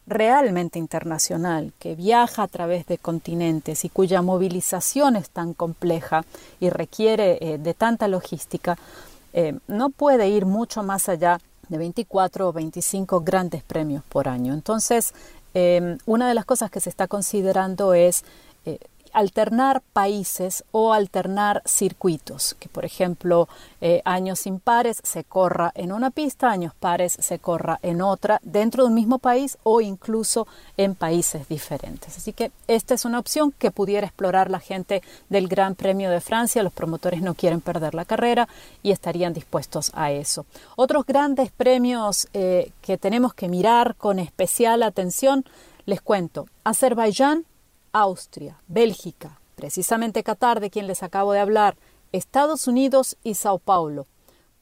realmente 0.07 0.79
internacional, 0.79 1.73
que 1.79 1.95
viaja 1.95 2.43
a 2.43 2.49
través 2.49 2.87
de 2.87 2.99
continentes 2.99 3.85
y 3.85 3.89
cuya 3.89 4.23
movilización 4.23 5.17
es 5.17 5.31
tan 5.31 5.53
compleja 5.53 6.25
y 6.61 6.71
requiere 6.71 7.39
eh, 7.41 7.59
de 7.59 7.75
tanta 7.75 8.09
logística, 8.09 8.79
eh, 9.35 9.59
no 9.69 9.91
puede 9.91 10.29
ir 10.29 10.47
mucho 10.47 10.83
más 10.83 11.09
allá 11.09 11.39
de 11.69 11.79
24 11.79 12.49
o 12.49 12.53
25 12.53 13.21
grandes 13.21 13.63
premios 13.63 14.03
por 14.09 14.29
año. 14.29 14.55
Entonces, 14.55 15.13
em, 15.55 15.99
una 16.07 16.29
de 16.29 16.35
las 16.35 16.45
cosas 16.45 16.71
que 16.71 16.81
se 16.81 16.91
está 16.91 17.07
considerando 17.09 17.95
es 17.95 18.25
eh, 18.65 18.79
alternar 19.13 19.83
países 19.93 20.65
o 20.71 20.93
alternar 20.93 21.63
circuitos, 21.67 22.55
que 22.59 22.69
por 22.69 22.85
ejemplo 22.85 23.49
eh, 23.81 24.03
años 24.05 24.47
impares 24.47 25.01
se 25.03 25.25
corra 25.25 25.73
en 25.75 25.93
una 25.93 26.11
pista, 26.11 26.51
años 26.51 26.73
pares 26.79 27.17
se 27.21 27.39
corra 27.39 27.79
en 27.83 28.03
otra, 28.03 28.41
dentro 28.43 28.83
de 28.83 28.89
un 28.89 28.95
mismo 28.95 29.19
país 29.19 29.59
o 29.63 29.81
incluso 29.81 30.47
en 30.77 30.95
países 30.95 31.49
diferentes. 31.49 32.17
Así 32.17 32.33
que 32.33 32.51
esta 32.67 32.95
es 32.95 33.05
una 33.05 33.19
opción 33.19 33.53
que 33.53 33.71
pudiera 33.71 34.07
explorar 34.07 34.51
la 34.51 34.61
gente 34.61 35.03
del 35.29 35.49
Gran 35.49 35.75
Premio 35.75 36.11
de 36.11 36.21
Francia. 36.21 36.63
Los 36.63 36.73
promotores 36.73 37.23
no 37.23 37.35
quieren 37.35 37.61
perder 37.61 37.95
la 37.95 38.05
carrera 38.05 38.49
y 38.83 38.91
estarían 38.91 39.33
dispuestos 39.33 39.91
a 39.95 40.11
eso. 40.13 40.47
Otros 40.77 41.07
grandes 41.07 41.51
premios 41.51 42.29
eh, 42.33 42.73
que 42.83 42.99
tenemos 42.99 43.35
que 43.35 43.49
mirar 43.49 43.97
con 43.97 44.19
especial 44.19 44.83
atención, 44.83 45.45
les 45.87 46.01
cuento, 46.01 46.47
Azerbaiyán 46.65 47.45
Austria, 47.93 48.59
Bélgica, 48.69 49.39
precisamente 49.57 50.23
Qatar, 50.23 50.61
de 50.61 50.71
quien 50.71 50.87
les 50.87 51.03
acabo 51.03 51.33
de 51.33 51.41
hablar, 51.41 51.77
Estados 52.13 52.67
Unidos 52.67 53.17
y 53.23 53.35
Sao 53.35 53.59
Paulo. 53.59 54.07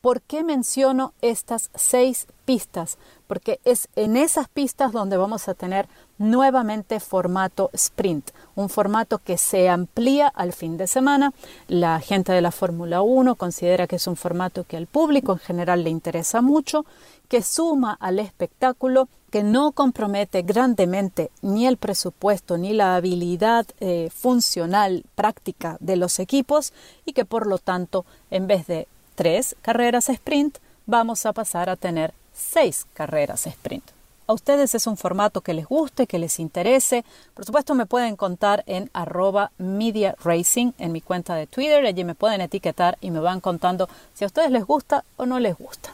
¿Por 0.00 0.22
qué 0.22 0.44
menciono 0.44 1.14
estas 1.20 1.68
seis 1.74 2.28
pistas? 2.44 2.96
Porque 3.26 3.58
es 3.64 3.88
en 3.96 4.16
esas 4.16 4.48
pistas 4.48 4.92
donde 4.92 5.16
vamos 5.16 5.48
a 5.48 5.54
tener 5.54 5.88
nuevamente 6.16 7.00
formato 7.00 7.70
sprint, 7.72 8.30
un 8.54 8.68
formato 8.68 9.18
que 9.18 9.36
se 9.36 9.68
amplía 9.68 10.28
al 10.28 10.52
fin 10.52 10.76
de 10.76 10.86
semana. 10.86 11.32
La 11.66 11.98
gente 11.98 12.32
de 12.32 12.40
la 12.40 12.52
Fórmula 12.52 13.02
1 13.02 13.34
considera 13.34 13.88
que 13.88 13.96
es 13.96 14.06
un 14.06 14.14
formato 14.14 14.62
que 14.62 14.76
al 14.76 14.86
público 14.86 15.32
en 15.32 15.38
general 15.40 15.82
le 15.82 15.90
interesa 15.90 16.40
mucho, 16.40 16.86
que 17.28 17.42
suma 17.42 17.96
al 17.98 18.20
espectáculo 18.20 19.08
que 19.36 19.42
no 19.42 19.72
compromete 19.72 20.40
grandemente 20.40 21.30
ni 21.42 21.66
el 21.66 21.76
presupuesto 21.76 22.56
ni 22.56 22.72
la 22.72 22.96
habilidad 22.96 23.66
eh, 23.80 24.08
funcional 24.08 25.04
práctica 25.14 25.76
de 25.80 25.96
los 25.96 26.20
equipos 26.20 26.72
y 27.04 27.12
que 27.12 27.26
por 27.26 27.46
lo 27.46 27.58
tanto 27.58 28.06
en 28.30 28.46
vez 28.46 28.66
de 28.66 28.88
tres 29.14 29.54
carreras 29.60 30.08
sprint 30.08 30.56
vamos 30.86 31.26
a 31.26 31.34
pasar 31.34 31.68
a 31.68 31.76
tener 31.76 32.14
seis 32.32 32.86
carreras 32.94 33.46
sprint. 33.46 33.84
A 34.26 34.32
ustedes 34.32 34.74
es 34.74 34.86
un 34.86 34.96
formato 34.96 35.42
que 35.42 35.52
les 35.52 35.66
guste, 35.66 36.06
que 36.06 36.18
les 36.18 36.40
interese. 36.40 37.04
Por 37.34 37.44
supuesto 37.44 37.74
me 37.74 37.84
pueden 37.84 38.16
contar 38.16 38.64
en 38.66 38.88
arroba 38.94 39.52
media 39.58 40.16
racing 40.24 40.72
en 40.78 40.92
mi 40.92 41.02
cuenta 41.02 41.34
de 41.34 41.46
Twitter. 41.46 41.84
Allí 41.84 42.04
me 42.04 42.14
pueden 42.14 42.40
etiquetar 42.40 42.96
y 43.02 43.10
me 43.10 43.20
van 43.20 43.42
contando 43.42 43.86
si 44.14 44.24
a 44.24 44.28
ustedes 44.28 44.50
les 44.50 44.64
gusta 44.64 45.04
o 45.18 45.26
no 45.26 45.38
les 45.40 45.58
gusta. 45.58 45.92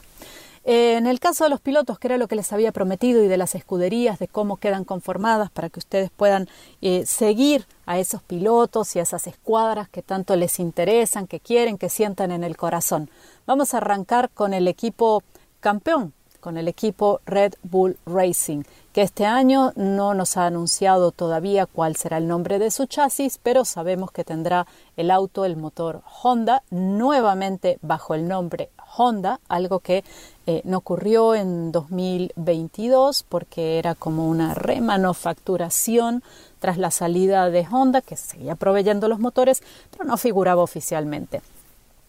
Eh, 0.65 0.95
en 0.95 1.07
el 1.07 1.19
caso 1.19 1.43
de 1.43 1.49
los 1.49 1.59
pilotos, 1.59 1.99
que 1.99 2.07
era 2.07 2.17
lo 2.17 2.27
que 2.27 2.37
les 2.37 2.53
había 2.53 2.71
prometido, 2.71 3.21
y 3.21 3.27
de 3.27 3.37
las 3.37 3.53
escuderías, 3.53 4.17
de 4.19 4.29
cómo 4.29 4.57
quedan 4.57 4.85
conformadas 4.85 5.51
para 5.51 5.69
que 5.69 5.79
ustedes 5.79 6.09
puedan 6.09 6.47
eh, 6.81 7.05
seguir 7.05 7.65
a 7.85 7.99
esos 7.99 8.21
pilotos 8.21 8.95
y 8.95 8.99
a 8.99 9.03
esas 9.03 9.27
escuadras 9.27 9.89
que 9.89 10.01
tanto 10.01 10.35
les 10.37 10.59
interesan, 10.59 11.27
que 11.27 11.41
quieren, 11.41 11.77
que 11.77 11.89
sientan 11.89 12.31
en 12.31 12.45
el 12.45 12.55
corazón. 12.55 13.09
Vamos 13.45 13.73
a 13.73 13.77
arrancar 13.77 14.29
con 14.29 14.53
el 14.53 14.69
equipo 14.69 15.21
campeón, 15.59 16.13
con 16.39 16.57
el 16.57 16.69
equipo 16.69 17.19
Red 17.25 17.53
Bull 17.63 17.97
Racing, 18.05 18.63
que 18.93 19.01
este 19.01 19.25
año 19.25 19.73
no 19.75 20.13
nos 20.13 20.37
ha 20.37 20.45
anunciado 20.45 21.11
todavía 21.11 21.65
cuál 21.65 21.95
será 21.97 22.17
el 22.17 22.27
nombre 22.27 22.59
de 22.59 22.71
su 22.71 22.85
chasis, 22.85 23.37
pero 23.41 23.65
sabemos 23.65 24.11
que 24.11 24.23
tendrá 24.23 24.67
el 24.95 25.11
auto, 25.11 25.43
el 25.43 25.57
motor 25.57 26.03
Honda, 26.21 26.63
nuevamente 26.69 27.79
bajo 27.81 28.13
el 28.13 28.27
nombre 28.27 28.69
Honda, 28.95 29.39
algo 29.47 29.79
que 29.79 30.03
eh, 30.45 30.61
no 30.65 30.79
ocurrió 30.79 31.35
en 31.35 31.71
2022 31.71 33.23
porque 33.27 33.79
era 33.79 33.95
como 33.95 34.27
una 34.27 34.53
remanufacturación 34.53 36.23
tras 36.59 36.77
la 36.77 36.91
salida 36.91 37.49
de 37.49 37.67
Honda, 37.69 38.01
que 38.01 38.15
seguía 38.15 38.55
proveyendo 38.55 39.07
los 39.07 39.19
motores, 39.19 39.63
pero 39.91 40.05
no 40.05 40.17
figuraba 40.17 40.61
oficialmente. 40.61 41.41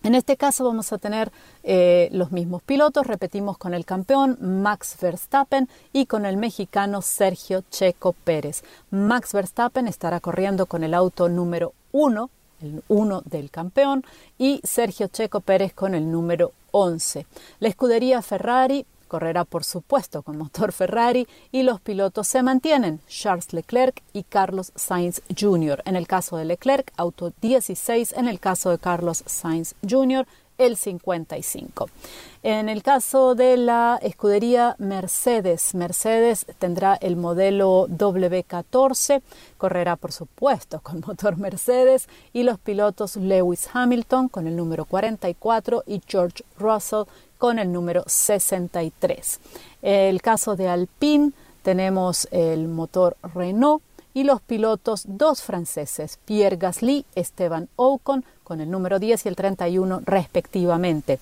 En 0.05 0.15
este 0.15 0.37
caso 0.37 0.65
vamos 0.65 0.93
a 0.93 0.99
tener 0.99 1.33
eh, 1.63 2.11
los 2.13 2.31
mismos 2.31 2.63
pilotos, 2.63 3.07
repetimos 3.07 3.57
con 3.57 3.73
el 3.73 3.87
campeón 3.87 4.37
Max 4.39 4.99
Verstappen 5.01 5.67
y 5.95 6.05
con 6.05 6.27
el 6.27 6.37
mexicano 6.37 7.01
Sergio 7.01 7.65
Checo 7.71 8.13
Pérez. 8.13 8.65
Max 8.91 9.33
Verstappen 9.33 9.89
estará 9.89 10.21
corriendo 10.21 10.67
con 10.67 10.85
el 10.85 10.93
auto 10.93 11.31
número 11.31 11.73
1, 11.93 12.31
el 12.61 12.83
1 12.89 13.23
del 13.25 13.51
campeón, 13.51 14.05
y 14.37 14.61
Sergio 14.63 15.09
Checo 15.09 15.41
Pérez 15.41 15.73
con 15.73 15.95
el 15.95 16.13
número 16.13 16.53
11. 16.75 17.27
La 17.61 17.69
escudería 17.69 18.21
Ferrari 18.21 18.85
correrá 19.07 19.45
por 19.45 19.63
supuesto 19.63 20.25
con 20.25 20.37
motor 20.37 20.73
Ferrari 20.73 21.29
y 21.53 21.63
los 21.63 21.81
pilotos 21.81 22.27
se 22.27 22.43
mantienen, 22.43 23.01
Charles 23.07 23.53
Leclerc 23.53 24.03
y 24.13 24.25
Carlos 24.25 24.73
Sainz 24.75 25.23
Jr. 25.39 25.83
En 25.85 25.95
el 25.95 26.09
caso 26.09 26.37
de 26.37 26.45
Leclerc, 26.45 26.93
auto 26.97 27.33
16, 27.41 28.15
en 28.15 28.27
el 28.27 28.41
caso 28.41 28.71
de 28.71 28.79
Carlos 28.79 29.23
Sainz 29.25 29.77
Jr., 29.89 30.27
el 30.59 30.77
55. 30.77 31.89
En 32.43 32.69
el 32.69 32.83
caso 32.83 33.35
de 33.35 33.57
la 33.57 33.99
escudería 34.03 34.77
Mercedes, 34.79 35.75
Mercedes 35.75 36.47
tendrá 36.59 36.95
el 36.97 37.17
modelo 37.17 37.87
W14, 37.89 39.23
correrá 39.57 39.97
por 39.97 40.13
supuesto 40.13 40.81
con 40.81 41.01
motor 41.07 41.37
Mercedes 41.37 42.09
y 42.33 42.43
los 42.43 42.59
pilotos 42.59 43.17
Lewis 43.17 43.69
Hamilton 43.73 44.29
con 44.29 44.47
el 44.47 44.57
número 44.57 44.85
44 44.85 45.85
y 45.87 46.03
George 46.07 46.45
Russell 46.59 47.05
con 47.39 47.59
el 47.59 47.73
número 47.73 48.05
63. 48.07 49.41
El 49.83 50.23
caso 50.23 50.57
de 50.57 50.69
Alpine 50.69 51.33
tenemos 51.63 52.29
el 52.31 52.69
motor 52.69 53.17
Renault 53.35 53.83
y 54.15 54.23
los 54.25 54.41
pilotos 54.41 55.05
dos 55.07 55.43
franceses, 55.43 56.19
Pierre 56.25 56.57
Gasly, 56.57 57.05
Esteban 57.17 57.69
Ocon, 57.77 58.25
con 58.45 58.61
el 58.61 58.71
número 58.71 58.99
10 58.99 59.27
y 59.27 59.29
el 59.29 59.37
31 59.37 60.03
respectivamente. 60.05 61.19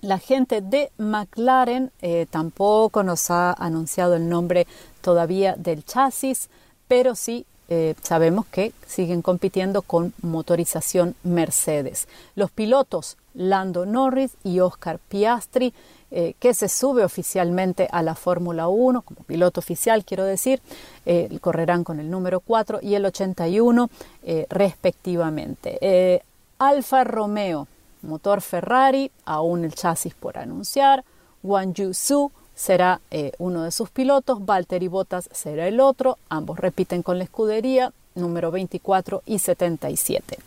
La 0.00 0.18
gente 0.18 0.60
de 0.60 0.90
McLaren 0.98 1.90
eh, 2.02 2.26
tampoco 2.28 3.02
nos 3.02 3.30
ha 3.30 3.52
anunciado 3.52 4.16
el 4.16 4.28
nombre 4.28 4.66
todavía 5.00 5.54
del 5.56 5.84
chasis, 5.84 6.50
pero 6.88 7.14
sí 7.14 7.46
eh, 7.68 7.94
sabemos 8.02 8.46
que 8.46 8.72
siguen 8.86 9.22
compitiendo 9.22 9.82
con 9.82 10.12
motorización 10.22 11.14
Mercedes. 11.22 12.06
Los 12.34 12.50
pilotos 12.50 13.16
Lando 13.34 13.86
Norris 13.86 14.36
y 14.44 14.60
Oscar 14.60 14.98
Piastri, 15.08 15.74
eh, 16.12 16.34
que 16.38 16.54
se 16.54 16.68
sube 16.68 17.04
oficialmente 17.04 17.88
a 17.90 18.00
la 18.00 18.14
Fórmula 18.14 18.68
1, 18.68 19.02
como 19.02 19.24
piloto 19.24 19.58
oficial 19.58 20.04
quiero 20.04 20.24
decir, 20.24 20.62
eh, 21.04 21.36
correrán 21.40 21.82
con 21.82 21.98
el 21.98 22.10
número 22.10 22.38
4 22.38 22.78
y 22.80 22.94
el 22.94 23.04
81 23.06 23.90
eh, 24.22 24.46
respectivamente. 24.48 26.22
Alfa 26.58 27.02
Romeo, 27.02 27.66
motor 28.02 28.40
Ferrari, 28.40 29.10
aún 29.24 29.64
el 29.64 29.74
chasis 29.74 30.14
por 30.14 30.38
anunciar. 30.38 31.04
Wang 31.42 31.74
Yu 31.74 31.92
Su 31.92 32.30
será 32.54 33.00
uno 33.38 33.64
de 33.64 33.72
sus 33.72 33.90
pilotos, 33.90 34.46
Valtteri 34.46 34.88
Bottas 34.88 35.28
será 35.32 35.66
el 35.66 35.80
otro, 35.80 36.18
ambos 36.28 36.58
repiten 36.58 37.02
con 37.02 37.18
la 37.18 37.24
escudería, 37.24 37.92
número 38.14 38.50
24 38.50 39.22
y 39.26 39.40
77. 39.40 40.38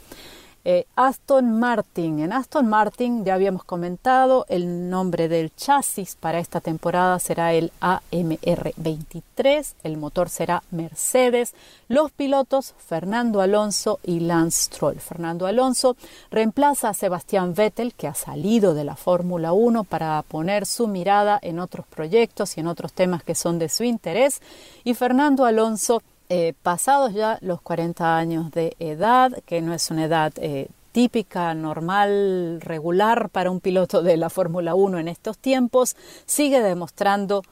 Eh, 0.66 0.86
Aston 0.96 1.58
Martin. 1.58 2.20
En 2.20 2.34
Aston 2.34 2.68
Martin 2.68 3.24
ya 3.24 3.36
habíamos 3.36 3.64
comentado 3.64 4.46
el 4.50 4.90
nombre 4.90 5.30
del 5.30 5.56
chasis 5.56 6.18
para 6.20 6.40
esta 6.40 6.60
temporada 6.60 7.18
será 7.20 7.54
el 7.54 7.72
AMR23, 7.80 9.76
el 9.84 9.98
motor 9.98 10.28
será 10.28 10.64
Mercedes, 10.72 11.54
los 11.88 12.12
pilotos 12.12 12.76
Fernando 12.78 13.40
Alonso 13.40 14.00
y 14.04 14.20
Lance 14.20 14.66
Stroll. 14.66 15.00
Fernando 15.00 15.48
Alonso 15.48 15.96
reemplaza 16.30 16.90
a 16.90 16.94
Sebastián 16.94 17.54
Vettel 17.54 17.94
que 17.94 18.08
ha 18.08 18.14
salido 18.14 18.74
de 18.74 18.84
la 18.84 18.98
Fórmula 18.98 19.54
1 19.54 19.86
para 19.86 20.22
poner 20.24 20.66
su 20.66 20.88
mirada 20.88 21.40
en 21.42 21.60
otros 21.60 21.86
proyectos 21.88 22.58
y 22.58 22.60
en 22.60 22.68
otros 22.68 22.92
temas 22.92 23.24
que 23.24 23.34
son 23.34 23.60
de 23.60 23.70
su 23.70 23.86
interés 23.86 24.42
y 24.84 24.94
Fernando 24.94 25.46
Alonso 25.46 26.04
eh, 26.30 26.54
pasados 26.62 27.14
ya 27.14 27.40
los 27.42 27.60
40 27.62 28.18
años 28.18 28.52
de 28.52 28.76
edad, 28.80 29.32
que 29.46 29.62
no 29.62 29.74
es 29.74 29.90
una 29.90 30.06
edad 30.06 30.32
eh, 30.38 30.68
típica, 30.92 31.54
normal, 31.56 32.62
regular 32.62 33.30
para 33.30 33.50
un 33.50 33.60
piloto 33.60 34.04
de 34.04 34.18
la 34.18 34.30
Fórmula 34.30 34.76
1 34.76 35.00
en 35.00 35.08
estos 35.08 35.38
tiempos, 35.38 35.96
sigue 36.26 36.62
demostrando 36.62 37.44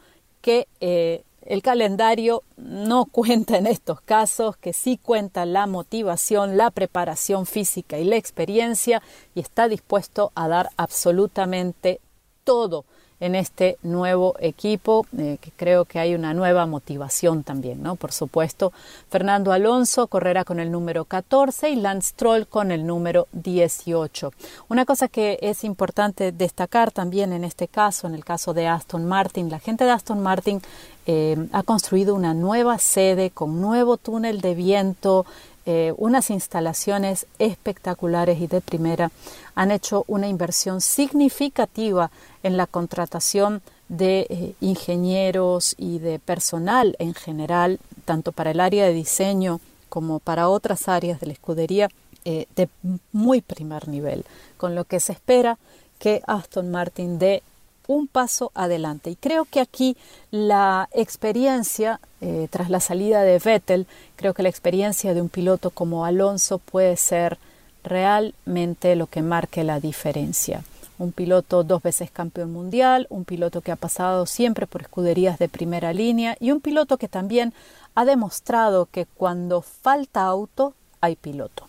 que 0.42 0.68
eh, 0.80 1.24
el 1.42 1.62
calendario 1.62 2.44
no 2.58 3.06
cuenta 3.12 3.58
en 3.58 3.68
estos 3.68 4.02
casos, 4.02 4.58
que 4.58 4.74
sí 4.74 5.00
cuenta 5.02 5.46
la 5.46 5.66
motivación, 5.66 6.58
la 6.58 6.70
preparación 6.70 7.46
física 7.46 7.98
y 7.98 8.04
la 8.04 8.18
experiencia 8.18 9.02
y 9.34 9.40
está 9.40 9.68
dispuesto 9.68 10.32
a 10.36 10.48
dar 10.48 10.70
absolutamente 10.78 12.00
todo 12.48 12.86
en 13.20 13.36
este 13.36 13.78
nuevo 13.82 14.36
equipo, 14.40 15.06
eh, 15.18 15.38
que 15.42 15.52
creo 15.52 15.86
que 15.86 16.00
hay 16.00 16.14
una 16.14 16.34
nueva 16.34 16.66
motivación 16.66 17.44
también, 17.44 17.82
¿no? 17.82 17.96
Por 17.96 18.12
supuesto, 18.12 18.72
Fernando 19.10 19.52
Alonso 19.52 20.08
correrá 20.08 20.46
con 20.46 20.60
el 20.60 20.72
número 20.72 21.04
14 21.04 21.70
y 21.70 21.76
Lance 21.78 22.10
Stroll 22.10 22.48
con 22.48 22.72
el 22.72 22.86
número 22.86 23.28
18. 23.32 24.32
Una 24.70 24.86
cosa 24.86 25.08
que 25.08 25.40
es 25.42 25.64
importante 25.64 26.32
destacar 26.32 26.92
también 26.92 27.34
en 27.34 27.44
este 27.44 27.68
caso, 27.68 28.08
en 28.08 28.14
el 28.14 28.24
caso 28.24 28.54
de 28.54 28.68
Aston 28.68 29.06
Martin, 29.06 29.50
la 29.50 29.60
gente 29.60 29.84
de 29.84 29.92
Aston 29.92 30.22
Martin 30.22 30.62
eh, 31.08 31.38
ha 31.54 31.64
construido 31.64 32.14
una 32.14 32.34
nueva 32.34 32.78
sede 32.78 33.32
con 33.32 33.62
nuevo 33.62 33.98
túnel 33.98 34.42
de 34.42 34.54
viento, 34.54 35.26
eh, 35.70 35.94
unas 35.98 36.30
instalaciones 36.30 37.26
espectaculares 37.40 38.40
y 38.40 38.48
de 38.48 38.62
primera, 38.62 39.12
han 39.54 39.72
hecho 39.72 40.06
una 40.08 40.30
inversión 40.30 40.80
significativa 40.80 42.10
en 42.42 42.56
la 42.56 42.68
contratación 42.68 43.62
de 43.90 44.28
eh, 44.30 44.54
ingenieros 44.62 45.76
y 45.78 46.00
de 46.00 46.20
personal 46.20 46.96
en 47.00 47.14
general, 47.14 47.80
tanto 48.06 48.32
para 48.32 48.52
el 48.52 48.62
área 48.62 48.86
de 48.86 48.94
diseño 48.94 49.60
como 49.90 50.20
para 50.20 50.48
otras 50.48 50.88
áreas 50.88 51.20
de 51.20 51.28
la 51.28 51.34
escudería, 51.34 51.90
eh, 52.24 52.48
de 52.56 52.70
muy 53.12 53.42
primer 53.42 53.90
nivel, 53.90 54.24
con 54.56 54.74
lo 54.74 54.86
que 54.86 55.02
se 55.02 55.12
espera 55.12 55.58
que 56.00 56.22
Aston 56.28 56.72
Martin 56.72 57.20
dé 57.20 57.44
un 57.88 58.08
paso 58.08 58.52
adelante. 58.54 59.10
Y 59.10 59.16
creo 59.16 59.46
que 59.46 59.60
aquí 59.60 59.98
la 60.30 60.90
experiencia, 60.92 62.00
eh, 62.22 62.48
tras 62.52 62.70
la 62.70 62.80
salida 62.80 63.24
de 63.24 63.40
Vettel, 63.40 63.88
creo 64.16 64.34
que 64.34 64.44
la 64.44 64.50
experiencia 64.50 65.14
de 65.14 65.22
un 65.22 65.30
piloto 65.30 65.72
como 65.72 66.06
Alonso 66.06 66.60
puede 66.60 66.98
ser 66.98 67.38
realmente 67.84 68.96
lo 68.96 69.08
que 69.08 69.22
marque 69.22 69.64
la 69.64 69.80
diferencia. 69.80 70.64
Un 71.00 71.12
piloto 71.12 71.64
dos 71.64 71.82
veces 71.84 72.10
campeón 72.12 72.52
mundial, 72.52 73.08
un 73.10 73.24
piloto 73.24 73.62
que 73.62 73.72
ha 73.72 73.76
pasado 73.76 74.26
siempre 74.26 74.66
por 74.66 74.82
escuderías 74.82 75.38
de 75.40 75.48
primera 75.48 75.94
línea 75.94 76.36
y 76.40 76.52
un 76.52 76.60
piloto 76.60 76.98
que 76.98 77.08
también 77.08 77.54
ha 77.96 78.04
demostrado 78.04 78.88
que 78.88 79.06
cuando 79.06 79.62
falta 79.62 80.24
auto 80.24 80.74
hay 81.00 81.16
piloto. 81.16 81.68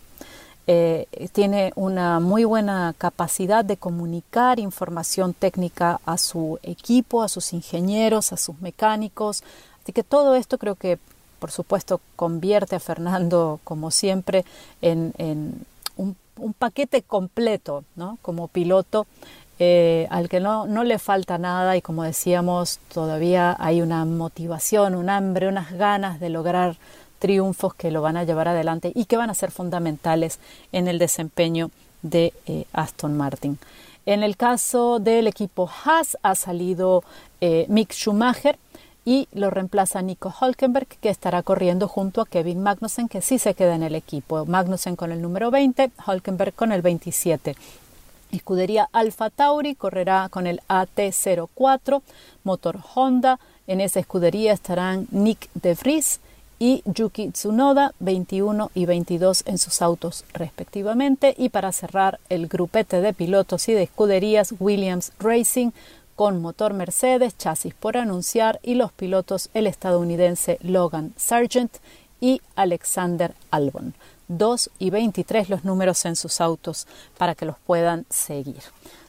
Eh, 0.71 1.07
tiene 1.31 1.73
una 1.75 2.19
muy 2.19 2.43
buena 2.43 2.93
capacidad 2.95 3.65
de 3.65 3.77
comunicar 3.77 4.59
información 4.59 5.33
técnica 5.33 5.99
a 6.05 6.19
su 6.19 6.59
equipo, 6.61 7.23
a 7.23 7.27
sus 7.27 7.53
ingenieros, 7.53 8.31
a 8.33 8.37
sus 8.37 8.61
mecánicos. 8.61 9.41
Así 9.81 9.93
que 9.93 10.03
todo 10.03 10.35
esto 10.35 10.59
creo 10.59 10.75
que, 10.75 10.99
por 11.39 11.49
supuesto, 11.49 12.01
convierte 12.15 12.75
a 12.75 12.79
Fernando, 12.79 13.59
como 13.63 13.89
siempre, 13.89 14.45
en, 14.83 15.11
un, 15.97 16.15
paquete 16.59 17.01
completo. 17.01 17.83
Como 18.21 18.47
piloto. 18.47 19.07
Eh, 19.57 20.07
al 20.11 20.29
que 20.29 20.39
no, 20.39 20.67
no 20.67 20.83
le 20.83 20.99
falta 20.99 21.39
nada 21.39 21.77
y 21.77 21.81
como 21.81 22.03
decíamos, 22.03 22.79
todavía 22.93 23.57
hay 23.59 23.81
una 23.81 24.05
motivación, 24.05 24.93
un 24.93 25.09
hambre, 25.09 25.47
unas 25.47 25.71
ganas 25.73 26.19
de 26.19 26.29
lograr 26.29 26.77
triunfos 27.19 27.73
que 27.73 27.91
lo 27.91 28.01
van 28.01 28.17
a 28.17 28.23
llevar 28.23 28.47
adelante 28.47 28.91
y 28.95 29.05
que 29.05 29.17
van 29.17 29.29
a 29.29 29.35
ser 29.35 29.51
fundamentales 29.51 30.39
en 30.71 30.87
el 30.87 30.97
desempeño 30.97 31.69
de 32.01 32.33
eh, 32.45 32.65
Aston 32.73 33.15
Martin. 33.15 33.59
En 34.05 34.23
el 34.23 34.37
caso 34.37 34.99
del 34.99 35.27
equipo 35.27 35.69
Haas 35.85 36.17
ha 36.23 36.33
salido 36.33 37.03
eh, 37.41 37.65
Mick 37.69 37.93
Schumacher 37.93 38.57
y 39.05 39.27
lo 39.33 39.49
reemplaza 39.49 40.01
Nico 40.01 40.33
Hulkenberg 40.39 40.87
que 40.87 41.09
estará 41.09 41.43
corriendo 41.43 41.87
junto 41.87 42.21
a 42.21 42.25
Kevin 42.25 42.61
Magnussen 42.61 43.07
que 43.07 43.21
sí 43.21 43.39
se 43.39 43.53
queda 43.53 43.75
en 43.75 43.83
el 43.83 43.95
equipo. 43.95 44.45
Magnussen 44.45 44.95
con 44.95 45.11
el 45.11 45.21
número 45.21 45.51
20, 45.51 45.91
Hulkenberg 46.07 46.53
con 46.53 46.71
el 46.71 46.81
27. 46.81 47.55
Escudería 48.31 48.87
Alfa 48.91 49.29
Tauri 49.29 49.75
correrá 49.75 50.29
con 50.29 50.45
el 50.45 50.61
AT04, 50.67 52.01
motor 52.43 52.79
Honda. 52.93 53.39
En 53.65 53.81
esa 53.81 53.99
escudería 53.99 54.53
estarán 54.53 55.07
Nick 55.11 55.49
De 55.55 55.73
Vries, 55.73 56.19
y 56.59 56.83
Yuki 56.85 57.31
Tsunoda 57.31 57.93
21 57.99 58.69
y 58.75 58.85
22 58.85 59.43
en 59.47 59.57
sus 59.57 59.81
autos 59.81 60.25
respectivamente 60.33 61.33
y 61.37 61.49
para 61.49 61.71
cerrar 61.71 62.19
el 62.27 62.47
grupete 62.47 63.01
de 63.01 63.13
pilotos 63.13 63.69
y 63.69 63.73
de 63.73 63.83
escuderías 63.83 64.53
Williams 64.59 65.13
Racing 65.19 65.71
con 66.15 66.41
motor 66.41 66.73
Mercedes, 66.73 67.37
chasis 67.37 67.73
por 67.73 67.95
anunciar 67.95 68.59
y 68.61 68.75
los 68.75 68.91
pilotos 68.91 69.49
el 69.53 69.67
estadounidense 69.67 70.59
Logan 70.61 71.13
Sargent 71.15 71.77
y 72.19 72.41
Alexander 72.57 73.33
Albon. 73.51 73.93
2 74.29 74.69
y 74.79 74.89
23 74.89 75.49
los 75.49 75.65
números 75.65 76.05
en 76.05 76.15
sus 76.15 76.39
autos 76.39 76.87
para 77.17 77.35
que 77.35 77.45
los 77.45 77.57
puedan 77.59 78.05
seguir. 78.09 78.61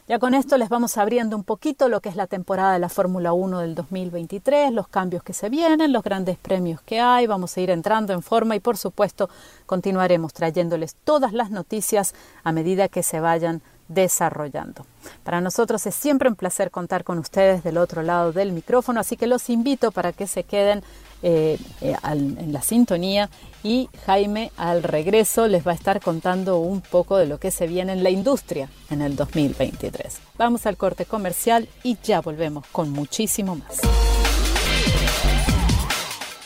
Ya 0.07 0.19
con 0.19 0.33
esto 0.33 0.57
les 0.57 0.67
vamos 0.67 0.97
abriendo 0.97 1.37
un 1.37 1.45
poquito 1.45 1.87
lo 1.87 2.01
que 2.01 2.09
es 2.09 2.17
la 2.17 2.27
temporada 2.27 2.73
de 2.73 2.79
la 2.79 2.89
Fórmula 2.89 3.31
1 3.31 3.59
del 3.59 3.75
2023, 3.75 4.73
los 4.73 4.89
cambios 4.89 5.23
que 5.23 5.31
se 5.31 5.47
vienen, 5.47 5.93
los 5.93 6.03
grandes 6.03 6.37
premios 6.37 6.81
que 6.81 6.99
hay, 6.99 7.27
vamos 7.27 7.55
a 7.55 7.61
ir 7.61 7.69
entrando 7.69 8.11
en 8.11 8.21
forma 8.21 8.57
y 8.57 8.59
por 8.59 8.75
supuesto 8.75 9.29
continuaremos 9.65 10.33
trayéndoles 10.33 10.95
todas 11.05 11.31
las 11.31 11.49
noticias 11.49 12.13
a 12.43 12.51
medida 12.51 12.89
que 12.89 13.03
se 13.03 13.21
vayan 13.21 13.61
desarrollando. 13.93 14.85
Para 15.23 15.41
nosotros 15.41 15.85
es 15.85 15.95
siempre 15.95 16.29
un 16.29 16.35
placer 16.35 16.71
contar 16.71 17.03
con 17.03 17.17
ustedes 17.17 17.63
del 17.63 17.77
otro 17.77 18.01
lado 18.01 18.31
del 18.31 18.51
micrófono, 18.51 18.99
así 18.99 19.17
que 19.17 19.27
los 19.27 19.49
invito 19.49 19.91
para 19.91 20.13
que 20.13 20.27
se 20.27 20.43
queden 20.43 20.83
eh, 21.23 21.59
eh, 21.81 21.95
en 22.03 22.51
la 22.51 22.61
sintonía 22.61 23.29
y 23.63 23.89
Jaime 24.05 24.51
al 24.57 24.81
regreso 24.81 25.47
les 25.47 25.65
va 25.65 25.71
a 25.71 25.75
estar 25.75 26.01
contando 26.01 26.57
un 26.57 26.81
poco 26.81 27.17
de 27.17 27.27
lo 27.27 27.39
que 27.39 27.51
se 27.51 27.67
viene 27.67 27.93
en 27.93 28.03
la 28.03 28.09
industria 28.09 28.69
en 28.89 29.01
el 29.01 29.15
2023. 29.15 30.19
Vamos 30.37 30.65
al 30.65 30.77
corte 30.77 31.05
comercial 31.05 31.69
y 31.83 31.97
ya 32.03 32.21
volvemos 32.21 32.65
con 32.71 32.89
muchísimo 32.89 33.55
más. 33.55 34.10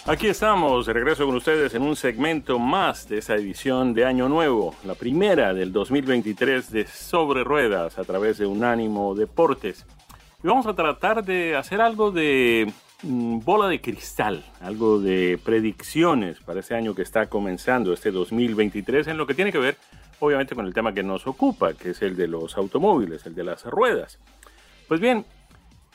Aquí 0.08 0.28
estamos, 0.28 0.86
de 0.86 0.94
regreso 0.94 1.26
con 1.26 1.36
ustedes 1.36 1.74
en 1.74 1.82
un 1.82 1.96
segmento 1.96 2.60
más 2.60 3.10
de 3.10 3.18
esa 3.18 3.34
edición 3.34 3.96
de 3.96 4.06
Año 4.06 4.30
Nuevo, 4.30 4.76
la 4.84 4.94
primera 4.94 5.52
del 5.52 5.72
2023 5.72 6.72
de 6.72 6.86
Sobre 6.86 7.44
Ruedas 7.44 7.98
a 7.98 8.04
través 8.04 8.38
de 8.38 8.46
Unánimo 8.46 9.16
Deportes. 9.16 9.84
Y 10.44 10.48
vamos 10.48 10.68
a 10.68 10.76
tratar 10.76 11.26
de 11.26 11.56
hacer 11.56 11.82
algo 11.82 12.12
de 12.12 12.72
mm, 13.02 13.40
bola 13.40 13.68
de 13.68 13.82
cristal, 13.82 14.46
algo 14.62 15.00
de 15.00 15.40
predicciones 15.44 16.40
para 16.40 16.60
ese 16.60 16.76
año 16.76 16.94
que 16.94 17.02
está 17.02 17.26
comenzando, 17.26 17.92
este 17.92 18.12
2023, 18.12 19.08
en 19.08 19.18
lo 19.18 19.26
que 19.26 19.34
tiene 19.34 19.52
que 19.52 19.58
ver 19.58 19.76
obviamente 20.20 20.54
con 20.54 20.68
el 20.68 20.74
tema 20.76 20.94
que 20.94 21.02
nos 21.02 21.26
ocupa, 21.26 21.74
que 21.74 21.90
es 21.90 22.02
el 22.04 22.16
de 22.16 22.28
los 22.28 22.58
automóviles, 22.58 23.26
el 23.26 23.34
de 23.34 23.44
las 23.44 23.66
ruedas. 23.66 24.20
Pues 24.88 25.00
bien, 25.00 25.26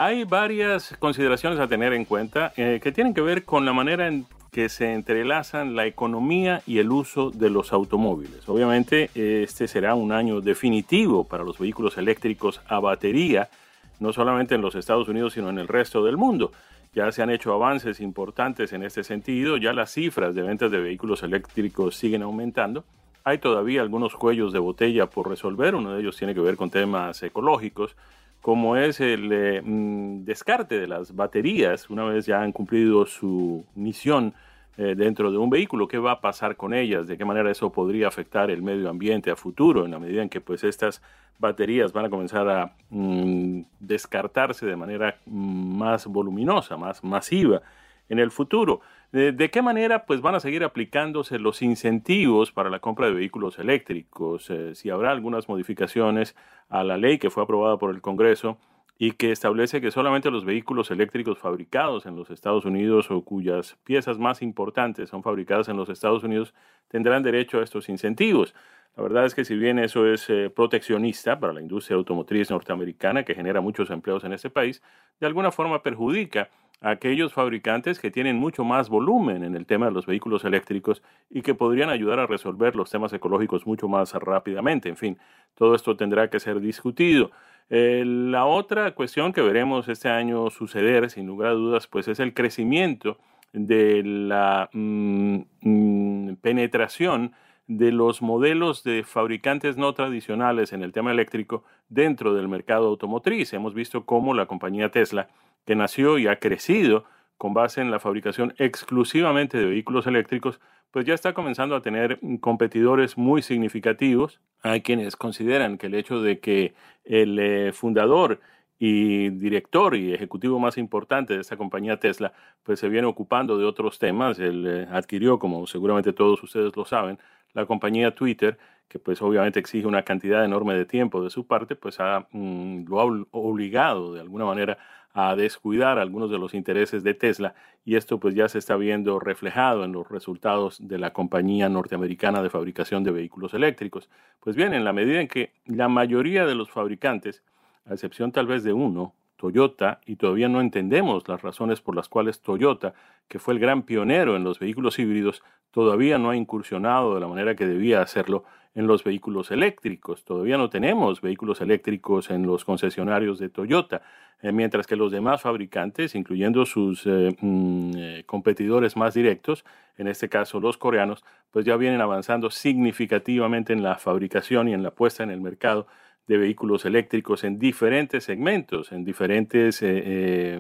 hay 0.01 0.25
varias 0.25 0.97
consideraciones 0.99 1.61
a 1.61 1.69
tener 1.69 1.93
en 1.93 2.07
cuenta 2.07 2.55
eh, 2.57 2.81
que 2.83 2.91
tienen 2.91 3.13
que 3.13 3.21
ver 3.21 3.45
con 3.45 3.67
la 3.67 3.75
manera 3.75 4.09
en 4.09 4.25
que 4.51 4.71
se 4.71 4.95
entrelazan 4.95 5.77
la 5.77 5.85
economía 5.85 6.63
y 6.67 6.79
el 6.79 6.91
uso 6.91 7.31
de 7.31 7.51
los 7.51 7.71
automóviles. 7.75 8.49
Obviamente 8.49 9.11
este 9.15 9.69
será 9.69 9.95
un 9.95 10.13
año 10.13 10.41
definitivo 10.41 11.25
para 11.25 11.45
los 11.45 11.59
vehículos 11.59 11.99
eléctricos 11.99 12.63
a 12.67 12.81
batería, 12.81 13.51
no 13.99 14.15
solamente 14.15 14.55
en 14.55 14.63
los 14.63 14.75
Estados 14.75 15.07
Unidos, 15.07 15.35
sino 15.35 15.51
en 15.51 15.59
el 15.59 15.69
resto 15.69 16.03
del 16.03 16.17
mundo. 16.17 16.51
Ya 16.95 17.13
se 17.13 17.21
han 17.21 17.29
hecho 17.29 17.53
avances 17.53 18.01
importantes 18.01 18.73
en 18.73 18.83
este 18.85 19.05
sentido, 19.05 19.59
ya 19.59 19.75
las 19.75 19.93
cifras 19.93 20.35
de 20.35 20.41
ventas 20.41 20.71
de 20.71 20.81
vehículos 20.81 21.23
eléctricos 21.23 21.95
siguen 21.95 22.23
aumentando. 22.23 22.85
Hay 23.23 23.37
todavía 23.37 23.83
algunos 23.83 24.15
cuellos 24.15 24.55
de 24.55 24.61
botella 24.61 25.11
por 25.11 25.29
resolver, 25.29 25.75
uno 25.75 25.93
de 25.93 26.01
ellos 26.01 26.17
tiene 26.17 26.35
que 26.35 26.41
ver 26.41 26.57
con 26.57 26.71
temas 26.71 27.23
ecológicos, 27.23 27.97
como 28.41 28.77
es 28.77 29.01
el 29.01 29.31
eh, 29.33 29.63
mm, 29.63 30.25
descarte 30.25 30.81
de 30.81 30.87
las 30.87 31.15
baterías 31.15 31.91
una 31.91 32.05
vez 32.05 32.27
ya 32.27 32.43
han 32.43 32.53
cumplido 32.53 33.07
su 33.07 33.65
misión 33.75 34.35
eh, 34.77 34.95
dentro 34.97 35.31
de 35.31 35.37
un 35.37 35.51
vehículo, 35.51 35.89
qué 35.89 35.99
va 35.99 36.13
a 36.13 36.21
pasar 36.21 36.57
con 36.57 36.73
ellas, 36.73 37.07
de 37.07 37.19
qué 37.19 37.25
manera 37.25 37.51
eso 37.51 37.71
podría 37.71 38.09
afectar 38.09 38.51
el 38.51 38.63
medio 38.63 38.89
ambiente 38.89 39.31
a 39.31 39.37
futuro, 39.37 39.85
en 39.85 39.91
la 39.91 39.99
medida 39.99 40.23
en 40.23 40.31
que 40.31 40.41
pues 40.41 40.65
estas 40.65 41.03
baterías 41.39 41.93
van 41.93 42.07
a 42.07 42.11
comenzar 42.11 42.49
a 42.49 42.73
mm, 42.89 43.63
descartarse 43.79 44.65
de 44.65 44.77
manera 44.77 45.19
mm, 45.27 45.77
más 45.77 46.07
voluminosa, 46.07 46.79
más 46.79 47.05
masiva 47.05 47.61
en 48.09 48.21
el 48.21 48.31
futuro. 48.31 48.81
¿De, 49.13 49.51
qué 49.51 49.61
manera 49.61 50.07
pues, 50.07 50.21
van 50.21 50.37
a 50.37 50.41
seguir 50.41 50.63
aplicándose 50.63 51.41
los 51.41 51.63
incentivos 51.63 52.53
para 52.53 52.71
la 52.71 52.79
compra 52.79 53.07
de 53.07 53.13
vehículos 53.13 53.59
eléctricos? 53.59 54.49
Eh, 54.51 54.77
si 54.77 54.89
habrá 54.89 55.11
algunas 55.11 55.49
modificaciones 55.49 56.37
a 56.69 56.85
la 56.85 56.97
ley 56.97 57.19
que 57.19 57.29
fue 57.29 57.43
aprobada 57.43 57.77
por 57.77 57.93
el 57.93 58.01
Congreso 58.03 58.59
y 58.99 59.13
que 59.13 59.33
establece 59.33 59.81
que 59.81 59.91
solamente 59.91 60.31
los 60.31 60.45
vehículos 60.45 60.93
eléctricos 60.93 61.39
fabricados 61.39 62.07
en 62.07 62.15
los 62.15 62.31
Estados 62.31 62.65
Unidos 62.65 63.11
o 63.11 63.23
cuyas 63.23 63.77
piezas 63.83 64.19
más 64.19 64.43
importantes 64.43 65.11
son 65.11 65.25
fabricadas 65.25 65.69
en 65.69 65.77
los 65.77 65.89
Estados 65.89 66.23
Unidos 66.23 66.55
tendrán 66.87 67.25
derecho 67.25 67.59
a 67.59 67.65
estos 67.65 67.89
incentivos. 67.89 68.55
La 68.97 69.03
verdad 69.03 69.25
es 69.25 69.35
que 69.35 69.45
si 69.45 69.57
bien 69.57 69.81
eso 69.81 70.07
es 70.07 70.31
eh, 70.31 70.51
proteccionista 70.55 71.41
para 71.41 71.53
la 71.53 71.61
industria 71.61 71.97
automotriz 71.97 72.51
norteamericana, 72.51 73.25
que 73.25 73.35
genera 73.35 73.61
muchos 73.61 73.91
empleos 73.91 74.23
en 74.23 74.35
este 74.35 74.51
país, 74.51 74.83
de 75.19 75.27
alguna 75.27 75.51
forma 75.51 75.83
perjudica 75.83 76.51
aquellos 76.81 77.33
fabricantes 77.33 77.99
que 77.99 78.11
tienen 78.11 78.37
mucho 78.37 78.65
más 78.65 78.89
volumen 78.89 79.45
en 79.45 79.55
el 79.55 79.67
tema 79.67 79.87
de 79.87 79.93
los 79.93 80.07
vehículos 80.07 80.45
eléctricos 80.45 81.03
y 81.29 81.43
que 81.43 81.55
podrían 81.55 81.91
ayudar 81.91 82.19
a 82.21 82.27
resolver 82.27 82.75
los 82.75 82.91
temas 82.91 83.13
ecológicos 83.13 83.67
mucho 83.67 83.89
más 83.89 84.15
rápidamente. 84.15 84.89
En 84.89 84.97
fin, 84.97 85.19
todo 85.55 85.75
esto 85.75 85.97
tendrá 85.97 86.31
que 86.31 86.41
ser 86.41 86.61
discutido. 86.61 87.31
Eh, 87.69 88.03
la 88.05 88.47
otra 88.47 88.95
cuestión 88.95 89.33
que 89.33 89.43
veremos 89.43 89.89
este 89.89 90.09
año 90.09 90.51
suceder, 90.51 91.11
sin 91.11 91.27
lugar 91.27 91.51
a 91.51 91.55
dudas, 91.55 91.87
pues 91.87 92.09
es 92.09 92.19
el 92.19 92.35
crecimiento 92.35 93.19
de 93.53 94.03
la 94.03 94.71
mm, 94.73 95.39
mm, 95.61 96.37
penetración 96.37 97.33
de 97.67 97.93
los 97.93 98.21
modelos 98.21 98.83
de 98.83 99.05
fabricantes 99.05 99.77
no 99.77 99.93
tradicionales 99.95 100.73
en 100.73 100.83
el 100.83 100.93
tema 100.93 101.13
eléctrico 101.13 101.63
dentro 101.89 102.35
del 102.35 102.49
mercado 102.49 102.89
automotriz. 102.89 103.53
Hemos 103.53 103.75
visto 103.75 104.05
cómo 104.05 104.35
la 104.35 104.47
compañía 104.47 104.91
Tesla 104.91 105.29
que 105.65 105.75
nació 105.75 106.19
y 106.19 106.27
ha 106.27 106.37
crecido 106.37 107.05
con 107.37 107.55
base 107.55 107.81
en 107.81 107.91
la 107.91 108.01
fabricación 108.01 108.55
exclusivamente 108.59 109.57
de 109.57 109.65
vehículos 109.65 110.07
eléctricos, 110.07 110.61
pues 110.91 111.07
ya 111.07 111.15
está 111.15 111.33
comenzando 111.33 111.75
a 111.75 111.83
tener 111.83 112.19
competidores 112.41 113.17
muy 113.17 113.43
significativos. 113.43 114.41
Hay 114.63 114.83
quienes 114.83 115.17
consideran 115.17 115.79
que 115.79 115.87
el 115.87 115.95
hecho 115.95 116.21
de 116.21 116.41
que 116.41 116.75
el 117.05 117.39
eh, 117.39 117.73
fundador 117.73 118.41
y 118.79 119.29
director 119.31 119.95
y 119.95 120.13
ejecutivo 120.15 120.59
más 120.59 120.79
importante 120.79 121.35
de 121.35 121.41
esta 121.41 121.57
compañía 121.57 122.01
Tesla, 122.01 122.33
pues 122.63 122.81
se 122.81 122.89
viene 122.89 123.07
ocupando 123.07 123.59
de 123.59 123.65
otros 123.65 123.99
temas. 123.99 124.39
Él 124.39 124.67
eh, 124.67 124.89
adquirió, 124.91 125.39
como 125.39 125.67
seguramente 125.67 126.13
todos 126.13 126.43
ustedes 126.43 126.75
lo 126.75 126.85
saben, 126.85 127.19
la 127.53 127.67
compañía 127.67 128.15
Twitter, 128.15 128.59
que 128.89 128.99
pues 128.99 129.21
obviamente 129.23 129.61
exige 129.61 129.87
una 129.87 130.03
cantidad 130.03 130.45
enorme 130.45 130.75
de 130.75 130.87
tiempo 130.87 131.23
de 131.23 131.31
su 131.31 131.47
parte, 131.47 131.77
pues 131.77 131.99
mm, 132.33 132.85
lo 132.89 133.01
ha 133.01 133.05
obligado 133.33 134.15
de 134.15 134.21
alguna 134.21 134.47
manera 134.47 134.79
a 135.13 135.35
descuidar 135.35 135.99
algunos 135.99 136.31
de 136.31 136.39
los 136.39 136.55
intereses 136.55 137.03
de 137.03 137.15
Tesla 137.15 137.55
y 137.85 137.97
esto 137.97 138.21
pues 138.21 138.35
ya 138.35 138.49
se 138.49 138.59
está 138.59 138.77
viendo 138.77 139.19
reflejado 139.19 139.85
en 139.85 139.93
los 139.93 140.09
resultados 140.09 140.79
de 140.87 140.99
la 140.99 141.13
compañía 141.13 141.69
norteamericana 141.69 142.43
de 142.43 142.51
fabricación 142.51 143.03
de 143.03 143.11
vehículos 143.11 143.55
eléctricos. 143.55 144.09
Pues 144.41 144.57
bien, 144.57 144.75
en 144.75 144.85
la 144.85 144.93
medida 144.93 145.21
en 145.21 145.29
que 145.29 145.53
la 145.67 145.89
mayoría 145.89 146.47
de 146.47 146.55
los 146.55 146.71
fabricantes, 146.71 147.43
a 147.87 147.95
excepción 147.95 148.33
tal 148.33 148.47
vez 148.47 148.63
de 148.63 148.73
uno, 148.73 149.15
Toyota, 149.41 150.01
y 150.05 150.17
todavía 150.17 150.51
no 150.51 150.61
entendemos 150.61 151.27
las 151.27 151.41
razones 151.41 151.81
por 151.81 151.97
las 151.97 152.11
cuales 152.11 152.43
Toyota, 152.43 152.93
que 153.27 153.39
fue 153.39 153.55
el 153.55 153.61
gran 153.61 153.85
pionero 153.85 154.37
en 154.37 154.45
los 154.45 154.59
vehículos 154.59 154.99
híbridos, 154.99 155.43
todavía 155.71 156.19
no 156.19 156.29
ha 156.29 156.37
incursionado 156.37 157.15
de 157.15 157.21
la 157.21 157.27
manera 157.27 157.55
que 157.55 157.67
debía 157.67 158.03
hacerlo 158.03 158.45
en 158.75 158.87
los 158.87 159.03
vehículos 159.03 159.51
eléctricos. 159.51 160.25
Todavía 160.25 160.59
no 160.59 160.69
tenemos 160.69 161.23
vehículos 161.23 161.63
eléctricos 161.63 162.31
en 162.31 162.43
los 162.43 162.67
concesionarios 162.67 163.39
de 163.39 163.49
Toyota, 163.49 164.03
eh, 164.43 164.53
mientras 164.53 164.87
que 164.87 164.95
los 164.95 165.11
demás 165.11 165.41
fabricantes, 165.41 166.15
incluyendo 166.15 166.67
sus 166.67 167.07
eh, 167.07 167.35
mm, 167.41 167.93
eh, 167.97 168.25
competidores 168.27 168.95
más 168.95 169.15
directos, 169.15 169.65
en 169.97 170.07
este 170.07 170.29
caso 170.29 170.61
los 170.61 170.77
coreanos, 170.77 171.25
pues 171.51 171.65
ya 171.65 171.79
vienen 171.79 172.03
avanzando 172.03 172.51
significativamente 172.51 173.73
en 173.73 173.83
la 173.83 173.97
fabricación 173.97 174.69
y 174.69 174.75
en 174.75 174.83
la 174.83 174.91
puesta 174.91 175.23
en 175.23 175.31
el 175.31 175.41
mercado 175.41 175.87
de 176.31 176.39
vehículos 176.39 176.85
eléctricos 176.85 177.43
en 177.43 177.59
diferentes 177.59 178.23
segmentos, 178.23 178.93
en 178.93 179.05
diferentes 179.05 179.85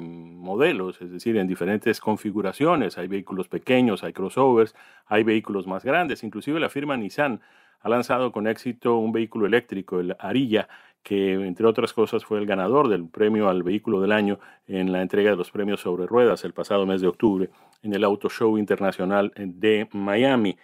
modelos, 0.01 1.01
es 1.01 1.13
decir, 1.13 1.37
en 1.37 1.47
diferentes 1.47 2.01
configuraciones. 2.01 2.99
Hay 2.99 3.07
vehículos 3.07 3.47
pequeños, 3.47 4.03
hay 4.03 4.13
crossovers, 4.13 4.75
hay 5.07 5.23
vehículos 5.23 5.69
más 5.69 5.85
grandes. 5.85 6.25
Inclusive 6.25 6.59
la 6.59 6.71
firma 6.71 6.97
Nissan 6.97 7.41
ha 7.83 7.89
lanzado 7.89 8.33
con 8.33 8.49
éxito 8.49 8.97
un 8.97 9.13
vehículo 9.13 9.47
eléctrico, 9.47 10.01
el 10.01 10.17
Arilla, 10.19 10.69
que 11.05 11.35
entre 11.35 11.65
otras 11.67 11.93
cosas 11.93 12.25
fue 12.25 12.41
el 12.41 12.47
ganador 12.47 12.89
del 12.89 13.07
premio 13.07 13.49
al 13.49 13.63
vehículo 13.63 14.01
del 14.01 14.11
año 14.11 14.41
en 14.67 14.91
la 14.91 15.03
entrega 15.03 15.31
de 15.31 15.37
los 15.37 15.53
premios 15.53 15.83
sobre 15.83 16.05
ruedas 16.05 16.45
el 16.45 16.53
pasado 16.53 16.85
mes 16.85 17.01
de 17.01 17.07
octubre 17.07 17.49
en 17.85 17.95
el 17.95 18.03
Auto 18.03 18.29
Show 18.29 18.59
Internacional 18.59 19.33
de 19.37 19.89
Miami. 19.93 20.59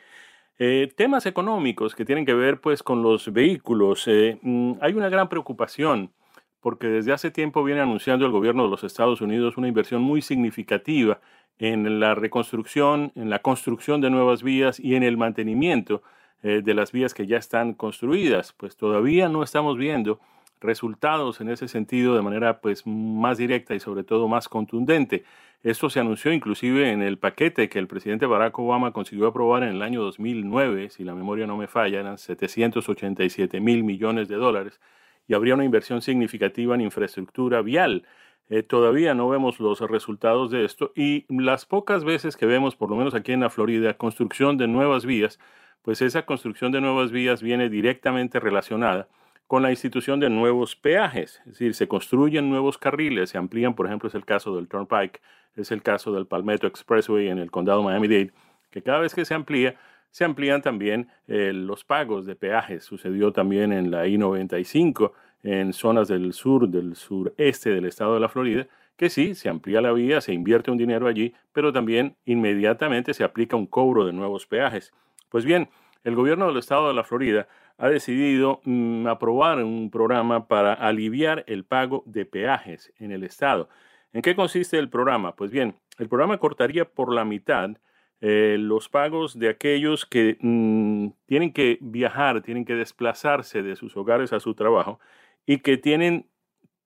Eh, 0.58 0.90
temas 0.96 1.26
económicos 1.26 1.94
que 1.94 2.06
tienen 2.06 2.24
que 2.24 2.32
ver 2.32 2.60
pues 2.60 2.82
con 2.82 3.02
los 3.02 3.32
vehículos. 3.32 4.04
Eh, 4.08 4.38
mm, 4.40 4.74
hay 4.80 4.94
una 4.94 5.08
gran 5.10 5.28
preocupación 5.28 6.12
porque 6.60 6.88
desde 6.88 7.12
hace 7.12 7.30
tiempo 7.30 7.62
viene 7.62 7.82
anunciando 7.82 8.24
el 8.26 8.32
gobierno 8.32 8.64
de 8.64 8.70
los 8.70 8.82
Estados 8.82 9.20
Unidos 9.20 9.56
una 9.56 9.68
inversión 9.68 10.02
muy 10.02 10.22
significativa 10.22 11.20
en 11.58 12.00
la 12.00 12.14
reconstrucción, 12.14 13.12
en 13.14 13.30
la 13.30 13.40
construcción 13.40 14.00
de 14.00 14.10
nuevas 14.10 14.42
vías 14.42 14.80
y 14.80 14.94
en 14.94 15.02
el 15.02 15.16
mantenimiento 15.16 16.02
eh, 16.42 16.62
de 16.64 16.74
las 16.74 16.90
vías 16.92 17.14
que 17.14 17.26
ya 17.26 17.36
están 17.36 17.74
construidas, 17.74 18.52
pues 18.54 18.76
todavía 18.76 19.28
no 19.28 19.42
estamos 19.42 19.76
viendo 19.78 20.20
resultados 20.66 21.40
en 21.40 21.48
ese 21.48 21.68
sentido 21.68 22.14
de 22.14 22.22
manera 22.22 22.60
pues 22.60 22.86
más 22.86 23.38
directa 23.38 23.74
y 23.74 23.80
sobre 23.80 24.04
todo 24.04 24.28
más 24.28 24.48
contundente. 24.48 25.24
Esto 25.62 25.88
se 25.88 26.00
anunció 26.00 26.32
inclusive 26.32 26.92
en 26.92 27.02
el 27.02 27.18
paquete 27.18 27.68
que 27.68 27.78
el 27.78 27.86
presidente 27.86 28.26
Barack 28.26 28.58
Obama 28.58 28.92
consiguió 28.92 29.28
aprobar 29.28 29.62
en 29.62 29.70
el 29.70 29.82
año 29.82 30.02
2009, 30.02 30.90
si 30.90 31.04
la 31.04 31.14
memoria 31.14 31.46
no 31.46 31.56
me 31.56 31.66
falla, 31.66 32.00
eran 32.00 32.18
787 32.18 33.60
mil 33.60 33.82
millones 33.82 34.28
de 34.28 34.36
dólares 34.36 34.80
y 35.26 35.34
habría 35.34 35.54
una 35.54 35.64
inversión 35.64 36.02
significativa 36.02 36.74
en 36.74 36.82
infraestructura 36.82 37.62
vial. 37.62 38.06
Eh, 38.48 38.62
todavía 38.62 39.14
no 39.14 39.28
vemos 39.28 39.58
los 39.58 39.80
resultados 39.80 40.50
de 40.50 40.64
esto 40.64 40.92
y 40.94 41.24
las 41.28 41.66
pocas 41.66 42.04
veces 42.04 42.36
que 42.36 42.46
vemos, 42.46 42.76
por 42.76 42.90
lo 42.90 42.96
menos 42.96 43.14
aquí 43.14 43.32
en 43.32 43.40
la 43.40 43.50
Florida, 43.50 43.94
construcción 43.94 44.56
de 44.56 44.68
nuevas 44.68 45.04
vías, 45.04 45.40
pues 45.82 46.02
esa 46.02 46.26
construcción 46.26 46.70
de 46.70 46.80
nuevas 46.80 47.10
vías 47.10 47.42
viene 47.42 47.68
directamente 47.68 48.38
relacionada 48.40 49.08
con 49.46 49.62
la 49.62 49.70
institución 49.70 50.18
de 50.18 50.28
nuevos 50.28 50.74
peajes, 50.74 51.40
es 51.46 51.52
decir, 51.52 51.74
se 51.74 51.86
construyen 51.86 52.50
nuevos 52.50 52.78
carriles, 52.78 53.30
se 53.30 53.38
amplían, 53.38 53.74
por 53.74 53.86
ejemplo, 53.86 54.08
es 54.08 54.14
el 54.14 54.24
caso 54.24 54.56
del 54.56 54.68
Turnpike, 54.68 55.20
es 55.54 55.70
el 55.70 55.82
caso 55.82 56.12
del 56.12 56.26
Palmetto 56.26 56.66
Expressway 56.66 57.28
en 57.28 57.38
el 57.38 57.50
condado 57.50 57.82
Miami-Dade, 57.82 58.32
que 58.70 58.82
cada 58.82 58.98
vez 58.98 59.14
que 59.14 59.24
se 59.24 59.34
amplía, 59.34 59.76
se 60.10 60.24
amplían 60.24 60.62
también 60.62 61.08
eh, 61.28 61.52
los 61.52 61.84
pagos 61.84 62.26
de 62.26 62.36
peajes. 62.36 62.84
Sucedió 62.84 63.32
también 63.32 63.72
en 63.72 63.90
la 63.90 64.06
I-95, 64.06 65.12
en 65.42 65.72
zonas 65.72 66.08
del 66.08 66.32
sur, 66.32 66.68
del 66.68 66.96
sureste 66.96 67.70
del 67.70 67.84
estado 67.84 68.14
de 68.14 68.20
la 68.20 68.28
Florida, 68.28 68.66
que 68.96 69.10
sí, 69.10 69.34
se 69.34 69.48
amplía 69.48 69.80
la 69.80 69.92
vía, 69.92 70.20
se 70.20 70.32
invierte 70.32 70.70
un 70.70 70.78
dinero 70.78 71.06
allí, 71.06 71.34
pero 71.52 71.72
también 71.72 72.16
inmediatamente 72.24 73.14
se 73.14 73.24
aplica 73.24 73.56
un 73.56 73.66
cobro 73.66 74.06
de 74.06 74.12
nuevos 74.12 74.46
peajes. 74.46 74.92
Pues 75.28 75.44
bien, 75.44 75.68
el 76.02 76.14
gobierno 76.14 76.46
del 76.46 76.56
estado 76.56 76.88
de 76.88 76.94
la 76.94 77.04
Florida 77.04 77.46
ha 77.78 77.88
decidido 77.88 78.60
mm, 78.64 79.06
aprobar 79.06 79.62
un 79.62 79.90
programa 79.90 80.48
para 80.48 80.72
aliviar 80.72 81.44
el 81.46 81.64
pago 81.64 82.02
de 82.06 82.24
peajes 82.24 82.92
en 82.98 83.12
el 83.12 83.24
estado. 83.24 83.68
¿En 84.12 84.22
qué 84.22 84.34
consiste 84.34 84.78
el 84.78 84.88
programa? 84.88 85.36
Pues 85.36 85.50
bien, 85.50 85.76
el 85.98 86.08
programa 86.08 86.38
cortaría 86.38 86.84
por 86.86 87.12
la 87.12 87.24
mitad 87.24 87.76
eh, 88.22 88.56
los 88.58 88.88
pagos 88.88 89.38
de 89.38 89.50
aquellos 89.50 90.06
que 90.06 90.38
mm, 90.40 91.08
tienen 91.26 91.52
que 91.52 91.78
viajar, 91.82 92.40
tienen 92.40 92.64
que 92.64 92.74
desplazarse 92.74 93.62
de 93.62 93.76
sus 93.76 93.96
hogares 93.96 94.32
a 94.32 94.40
su 94.40 94.54
trabajo 94.54 94.98
y 95.44 95.58
que 95.58 95.76
tienen 95.76 96.26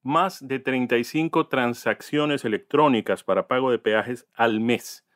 más 0.02 0.46
de 0.46 0.58
35 0.58 1.46
transacciones 1.46 2.44
electrónicas 2.44 3.22
para 3.22 3.46
pago 3.46 3.70
de 3.70 3.78
peajes 3.78 4.26
al 4.34 4.60
mes. 4.60 5.06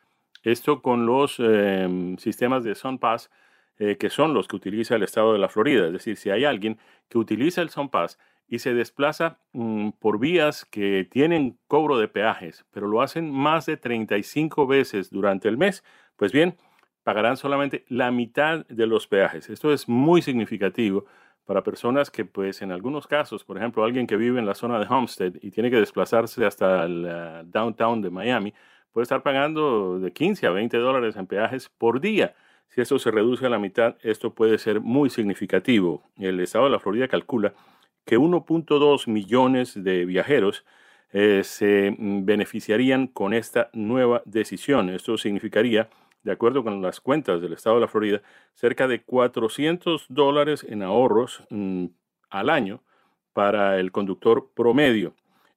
Esto 0.45 0.83
con 0.83 1.07
los 1.07 1.41
em, 1.41 2.17
sistemas 2.19 2.65
de 2.65 2.75
SunPass 2.75 3.31
eh, 3.79 3.97
que 3.97 4.11
son 4.11 4.35
los 4.35 4.49
que 4.49 4.57
utiliza 4.57 4.97
el 4.97 5.03
estado 5.03 5.33
de 5.33 5.39
la 5.39 5.49
Florida. 5.49 5.87
Es 5.87 5.93
decir, 5.93 6.17
si 6.17 6.31
hay 6.31 6.45
alguien 6.45 6.79
que 7.09 7.19
utiliza 7.19 7.63
el 7.63 7.71
SunPass 7.71 8.19
y 8.47 8.59
se 8.61 8.75
desplaza 8.75 9.39
mm, 9.53 9.91
por 9.99 10.19
vías 10.19 10.65
que 10.65 11.07
tienen 11.11 11.59
cobro 11.67 11.99
de 11.99 12.09
peajes, 12.09 12.65
pero 12.71 12.87
lo 12.87 13.03
hacen 13.03 13.31
más 13.31 13.67
de 13.67 13.77
35 13.77 14.67
veces 14.67 15.11
durante 15.11 15.49
el 15.49 15.57
mes, 15.57 15.83
pues 16.17 16.33
bien, 16.33 16.57
pagarán 17.03 17.37
solamente 17.37 17.85
la 17.89 18.11
mitad 18.11 18.67
de 18.67 18.87
los 18.87 19.07
peajes. 19.07 19.51
Esto 19.51 19.73
es 19.73 19.89
muy 19.89 20.23
significativo 20.23 21.05
para 21.45 21.63
personas 21.63 22.11
que, 22.11 22.25
pues, 22.25 22.63
en 22.63 22.73
algunos 22.73 23.07
casos, 23.07 23.45
por 23.45 23.59
ejemplo, 23.59 23.85
alguien 23.85 24.07
que 24.07 24.17
vive 24.17 24.39
en 24.39 24.47
la 24.47 24.55
zona 24.55 24.79
de 24.79 24.87
Homestead 24.89 25.35
y 25.43 25.51
tiene 25.51 25.71
que 25.71 25.77
desplazarse 25.77 26.45
hasta 26.47 26.85
el 26.85 27.07
downtown 27.51 28.01
de 28.01 28.11
Miami, 28.11 28.55
puede 28.93 29.03
estar 29.03 29.23
pagando 29.23 29.99
de 29.99 30.13
15 30.13 30.47
a 30.47 30.51
20 30.51 30.79
dólares 30.79 31.17
en 31.17 31.27
peajes 31.27 31.69
por 31.69 32.01
día. 32.01 32.35
Si 32.69 32.81
esto 32.81 32.99
se 32.99 33.11
reduce 33.11 33.47
a 33.47 33.51
la 33.51 33.59
mitad, 33.59 33.97
esto 34.03 34.35
puede 34.35 34.59
ser 34.59 34.81
muy 34.81 35.11
significativo. 35.11 36.03
El 36.19 36.41
estado 36.41 36.65
de 36.65 36.71
la 36.71 36.81
Florida 36.81 37.09
calcula 37.09 37.55
que 38.05 38.19
1.2 38.19 39.09
millones 39.09 39.83
de 39.83 40.05
viajeros 40.05 40.65
eh, 41.13 41.43
se 41.45 41.95
mm, 41.97 42.25
beneficiarían 42.25 43.07
con 43.07 43.35
esta 43.35 43.71
nueva 43.73 44.23
decisión. 44.25 44.91
Esto 44.91 45.17
significaría, 45.17 45.89
de 46.25 46.33
acuerdo 46.33 46.65
con 46.65 46.83
las 46.83 47.01
cuentas 47.01 47.41
del 47.41 47.53
estado 47.53 47.77
de 47.77 47.83
la 47.83 47.89
Florida, 47.89 48.23
cerca 48.55 48.89
de 48.89 49.03
400 49.03 50.07
dólares 50.09 50.67
en 50.69 50.83
ahorros 50.83 51.45
mm, 51.51 51.87
al 52.31 52.51
año 52.51 52.83
para 53.33 53.79
el 53.79 53.93
conductor 53.93 54.51
promedio. 54.55 55.15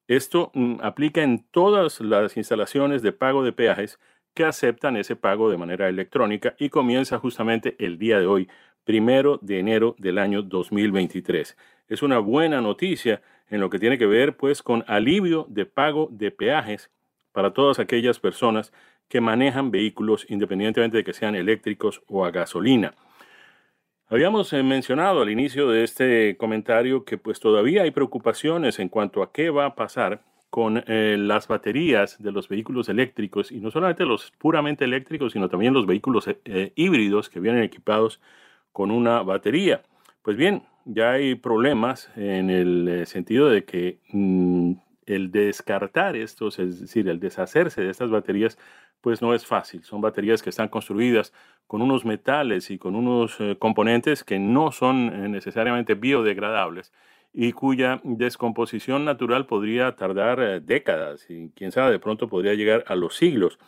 Esto 0.08 0.52
mm, 0.54 0.76
aplica 0.82 1.24
en 1.24 1.44
todas 1.50 2.02
las 2.02 2.38
instalaciones 2.38 3.02
de 3.02 3.12
pago 3.12 3.44
de 3.44 3.52
peajes 3.52 4.00
que 4.38 4.46
aceptan 4.46 4.96
ese 4.98 5.16
pago 5.16 5.50
de 5.50 5.58
manera 5.58 5.90
electrónica 5.90 6.54
y 6.60 6.70
comienza 6.70 7.18
justamente 7.18 7.76
el 7.80 7.98
día 7.98 8.20
de 8.20 8.28
hoy, 8.28 8.48
primero 8.84 9.40
de 9.42 9.58
enero 9.58 9.96
del 9.98 10.20
año 10.20 10.44
2023. 10.44 11.58
Es 11.88 12.04
una 12.04 12.20
buena 12.20 12.62
noticia 12.62 13.24
en 13.50 13.60
lo 13.62 13.72
que 13.72 13.80
tiene 13.80 13.98
que 13.98 14.06
ver 14.06 14.38
pues 14.38 14.62
con 14.62 14.84
alivio 14.86 15.48
de 15.50 15.66
pago 15.66 16.08
de 16.12 16.30
peajes 16.30 16.92
para 17.32 17.52
todas 17.52 17.80
aquellas 17.80 18.20
personas 18.20 18.72
que 19.08 19.22
manejan 19.22 19.72
vehículos 19.72 20.28
independientemente 20.30 20.98
de 20.98 21.04
que 21.04 21.14
sean 21.14 21.34
eléctricos 21.34 22.04
o 22.06 22.24
a 22.24 22.30
gasolina. 22.30 22.94
Habíamos 24.08 24.54
eh, 24.54 24.62
mencionado 24.62 25.24
al 25.24 25.32
inicio 25.32 25.68
de 25.72 25.84
este 25.84 26.38
comentario 26.38 27.06
que 27.06 27.18
pues 27.18 27.40
todavía 27.40 27.82
hay 27.82 27.92
preocupaciones 27.92 28.78
en 28.78 28.90
cuanto 28.90 29.24
a 29.24 29.32
qué 29.32 29.50
va 29.50 29.66
a 29.66 29.74
pasar 29.74 30.22
con 30.50 30.84
eh, 30.88 31.18
las 31.20 31.48
baterías 31.48 32.22
de 32.22 32.32
los 32.32 32.48
vehículos 32.48 32.90
eléctricos 32.90 33.52
y 33.52 33.60
no 33.60 33.72
solamente 33.72 34.06
los 34.06 34.32
puramente 34.32 34.86
eléctricos, 34.86 35.34
sino 35.34 35.50
también 35.50 35.74
los 35.74 35.86
vehículos 35.86 36.28
eh, 36.28 36.40
eh, 36.46 36.72
híbridos 36.76 37.30
que 37.30 37.40
vienen 37.40 37.64
equipados 37.64 38.22
con 38.72 38.92
una 38.92 39.22
batería. 39.24 39.84
Pues 40.22 40.38
bien, 40.38 40.64
ya 40.86 41.12
hay 41.12 41.36
problemas 41.36 42.10
en 42.16 42.50
el 42.50 43.06
sentido 43.08 43.50
de 43.50 43.66
que 43.66 44.00
mm, 44.12 44.74
el 45.06 45.32
descartar 45.32 46.16
estos, 46.16 46.60
es 46.60 46.80
decir, 46.82 47.08
el 47.10 47.20
deshacerse 47.20 47.82
de 47.82 47.90
estas 47.90 48.10
baterías, 48.10 48.58
pues 49.02 49.22
no 49.22 49.34
es 49.34 49.46
fácil. 49.46 49.84
Son 49.84 50.02
baterías 50.02 50.42
que 50.42 50.50
están 50.50 50.70
construidas 50.70 51.34
con 51.66 51.82
unos 51.82 52.06
metales 52.06 52.72
y 52.72 52.78
con 52.78 52.96
unos 52.96 53.38
componentes 53.60 54.24
que 54.24 54.40
no 54.40 54.72
son 54.72 55.32
necesariamente 55.32 55.96
biodegradables 55.96 56.92
y 57.40 57.52
cuya 57.52 58.02
descomposición 58.04 59.06
natural 59.06 59.46
podría 59.46 59.96
tardar 59.96 60.40
eh, 60.40 60.60
décadas 60.60 61.30
y 61.30 61.52
quién 61.56 61.72
sabe, 61.72 61.92
de 61.92 62.00
pronto 62.00 62.28
podría 62.28 62.56
llegar 62.56 62.84
a 62.88 62.96
los 62.96 63.16
siglos. 63.16 63.60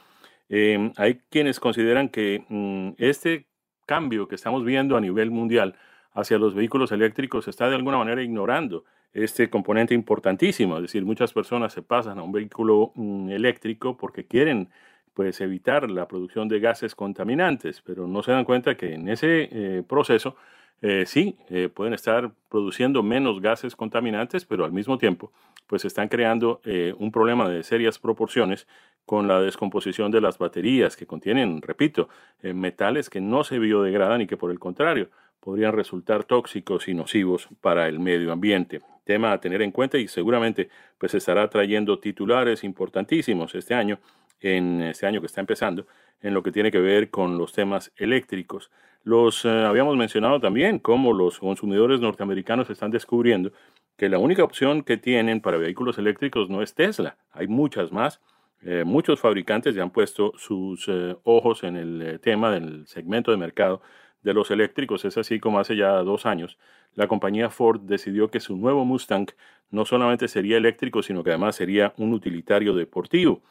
Em, 0.50 0.92
hay 0.98 1.22
quienes 1.30 1.60
consideran 1.60 2.10
que 2.10 2.44
mm, 2.50 2.94
este 2.98 3.46
cambio 3.86 4.28
que 4.28 4.34
estamos 4.34 4.66
viendo 4.66 4.98
a 4.98 5.02
nivel 5.02 5.30
mundial 5.30 5.76
hacia 6.14 6.40
los 6.40 6.56
vehículos 6.56 6.92
eléctricos 6.92 7.48
está 7.48 7.70
de 7.70 7.76
alguna 7.76 8.00
manera 8.00 8.24
ignorando 8.24 8.86
este 9.14 9.52
componente 9.52 9.94
importantísimo. 9.94 10.78
Es 10.78 10.82
decir, 10.82 11.06
muchas 11.06 11.32
personas 11.32 11.72
se 11.72 11.84
pasan 11.84 12.18
a 12.18 12.24
un 12.24 12.32
vehículo 12.32 12.92
mm, 12.96 13.30
eléctrico 13.30 13.98
porque 13.98 14.26
quieren 14.26 14.70
pues 15.14 15.42
evitar 15.42 15.92
la 15.92 16.08
producción 16.08 16.48
de 16.48 16.60
gases 16.60 16.96
contaminantes, 16.96 17.84
pero 17.84 18.08
no 18.08 18.24
se 18.24 18.32
dan 18.32 18.46
cuenta 18.46 18.76
que 18.76 18.96
en 18.96 19.10
ese 19.10 19.48
eh, 19.52 19.84
proceso 19.88 20.38
eh, 20.82 21.06
sí, 21.06 21.38
eh, 21.50 21.70
pueden 21.74 21.94
estar 21.94 22.32
produciendo 22.50 23.04
menos 23.04 23.42
gases 23.42 23.76
contaminantes, 23.76 24.46
pero 24.46 24.64
al 24.64 24.72
mismo 24.72 24.98
tiempo, 24.98 25.32
pues 25.68 25.84
están 25.86 26.08
creando 26.08 26.62
eh, 26.64 26.94
un 26.98 27.12
problema 27.12 27.50
de 27.50 27.64
serias 27.64 28.00
proporciones 28.00 28.68
con 29.06 29.28
la 29.28 29.42
descomposición 29.42 30.12
de 30.12 30.22
las 30.22 30.38
baterías 30.38 30.96
que 30.96 31.08
contienen, 31.08 31.62
repito, 31.64 32.10
metales 32.44 33.10
que 33.10 33.20
no 33.20 33.44
se 33.44 33.58
biodegradan 33.58 34.22
y 34.22 34.28
que 34.28 34.38
por 34.38 34.52
el 34.52 34.60
contrario 34.60 35.10
podrían 35.40 35.74
resultar 35.74 36.26
tóxicos 36.26 36.88
y 36.88 36.94
nocivos 36.94 37.50
para 37.60 37.88
el 37.88 38.00
medio 38.00 38.32
ambiente. 38.32 38.82
Tema 39.06 39.32
a 39.32 39.42
tener 39.42 39.64
en 39.64 39.72
cuenta 39.72 39.98
y 39.98 40.08
seguramente 40.08 40.70
pues 41.00 41.16
estará 41.16 41.50
trayendo 41.50 41.98
titulares 41.98 42.64
importantísimos 42.64 43.56
este 43.56 43.74
año, 43.74 44.00
en 44.42 44.82
este 44.82 45.08
año 45.08 45.22
que 45.22 45.28
está 45.28 45.42
empezando, 45.42 45.88
en 46.22 46.34
lo 46.34 46.44
que 46.44 46.52
tiene 46.52 46.72
que 46.72 46.80
ver 46.80 47.10
con 47.10 47.38
los 47.38 47.54
temas 47.54 47.92
eléctricos. 47.98 48.72
Los 49.04 49.46
eh, 49.46 49.50
habíamos 49.50 49.96
mencionado 49.98 50.40
también 50.40 50.80
cómo 50.80 51.14
los 51.14 51.40
consumidores 51.40 52.00
norteamericanos 52.00 52.70
están 52.70 52.92
descubriendo 52.92 53.52
que 53.98 54.10
la 54.10 54.20
única 54.20 54.44
opción 54.44 54.84
que 54.84 54.98
tienen 54.98 55.42
para 55.42 55.58
vehículos 55.58 55.98
eléctricos 55.98 56.50
no 56.50 56.62
es 56.62 56.74
Tesla, 56.74 57.18
hay 57.32 57.48
muchas 57.48 57.92
más. 57.92 58.22
Eh, 58.62 58.84
muchos 58.86 59.22
fabricantes 59.22 59.74
ya 59.76 59.84
han 59.84 59.92
puesto 59.92 60.34
sus 60.38 60.86
eh, 60.90 61.16
ojos 61.24 61.64
en 61.64 61.78
el 61.78 62.20
tema 62.20 62.52
del 62.52 62.88
segmento 62.88 63.32
de 63.32 63.38
mercado 63.38 63.82
de 64.22 64.34
los 64.34 64.52
eléctricos. 64.52 65.06
Es 65.06 65.18
así 65.18 65.40
como 65.40 65.60
hace 65.60 65.78
ya 65.78 65.92
dos 66.04 66.26
años 66.26 66.58
la 66.96 67.08
compañía 67.08 67.50
Ford 67.50 67.82
decidió 67.82 68.30
que 68.30 68.40
su 68.40 68.58
nuevo 68.58 68.86
Mustang 68.86 69.28
no 69.72 69.86
solamente 69.86 70.28
sería 70.28 70.58
eléctrico, 70.58 71.04
sino 71.04 71.24
que 71.24 71.32
además 71.32 71.56
sería 71.56 71.94
un 71.98 72.14
utilitario 72.14 72.74
deportivo. 72.74 73.42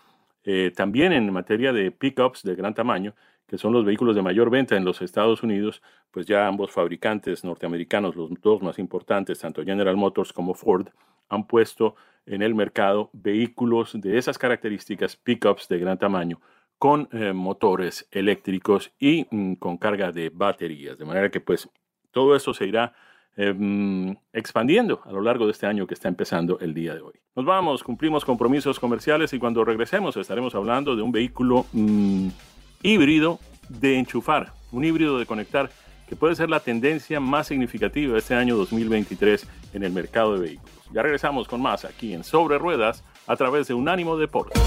También 0.75 1.13
en 1.13 1.33
materia 1.33 1.73
de 1.73 1.91
pickups 1.91 2.43
de 2.43 2.55
gran 2.55 2.75
tamaño, 2.75 3.15
que 3.47 3.59
son 3.59 3.73
los 3.73 3.85
vehículos 3.85 4.15
de 4.15 4.23
mayor 4.23 4.51
venta 4.51 4.77
en 4.77 4.85
los 4.85 5.01
Estados 5.03 5.43
Unidos, 5.43 5.83
pues 6.11 6.27
ya 6.27 6.47
ambos 6.47 6.71
fabricantes 6.71 7.45
norteamericanos, 7.45 8.15
los 8.15 8.31
dos 8.41 8.63
más 8.63 8.79
importantes, 8.79 9.39
tanto 9.41 9.65
General 9.65 9.97
Motors 9.97 10.33
como 10.33 10.55
Ford, 10.55 10.89
han 11.29 11.47
puesto 11.47 11.97
en 12.27 12.43
el 12.43 12.55
mercado 12.55 13.11
vehículos 13.15 13.99
de 13.99 14.19
esas 14.19 14.39
características, 14.39 15.17
pickups 15.17 15.69
de 15.69 15.79
gran 15.79 15.99
tamaño, 15.99 16.41
con 16.79 17.09
eh, 17.13 17.33
motores 17.33 18.07
eléctricos 18.11 18.93
y 18.99 19.27
mm, 19.31 19.55
con 19.55 19.79
carga 19.79 20.13
de 20.13 20.31
baterías. 20.31 20.99
De 20.99 21.07
manera 21.07 21.31
que 21.31 21.41
pues 21.41 21.69
todo 22.11 22.37
eso 22.37 22.53
se 22.53 22.67
irá 22.67 22.95
em, 23.39 24.17
expandiendo 24.33 25.01
a 25.05 25.13
lo 25.13 25.23
largo 25.23 25.47
de 25.47 25.53
este 25.53 25.67
año 25.67 25.87
que 25.87 25.95
está 25.95 26.09
empezando 26.09 26.59
el 26.59 26.75
día 26.75 26.93
de 26.95 27.01
hoy. 27.01 27.15
Nos 27.37 27.47
vamos, 27.47 27.85
cumplimos 27.85 28.25
compromisos 28.25 28.81
comerciales 28.81 29.33
y 29.33 29.39
cuando 29.39 29.65
regresemos 29.65 30.17
estaremos 30.17 30.57
hablando 30.57 30.97
de 30.97 31.03
un 31.03 31.13
vehículo 31.13 31.65
mm, 31.73 32.29
híbrido 32.83 33.39
de 33.69 33.97
enchufar, 33.97 34.53
un 34.73 34.85
híbrido 34.85 35.21
de 35.21 35.27
conectar 35.27 35.71
que 36.09 36.17
puede 36.17 36.35
ser 36.35 36.51
la 36.51 36.59
tendencia 36.59 37.21
más 37.21 37.47
significativa 37.47 38.19
este 38.19 38.35
año 38.35 38.57
2023 38.57 39.47
en 39.75 39.85
el 39.85 39.93
mercado 39.93 40.35
de 40.35 40.41
vehículos. 40.41 40.75
Ya 40.93 41.03
regresamos 41.03 41.47
con 41.47 41.63
más 41.63 41.85
aquí 41.85 42.15
en 42.15 42.25
Sobre 42.25 42.59
Ruedas 42.59 43.05
a 43.29 43.37
través 43.37 43.69
de 43.69 43.75
Unánimo 43.75 44.17
Deportes. 44.17 44.61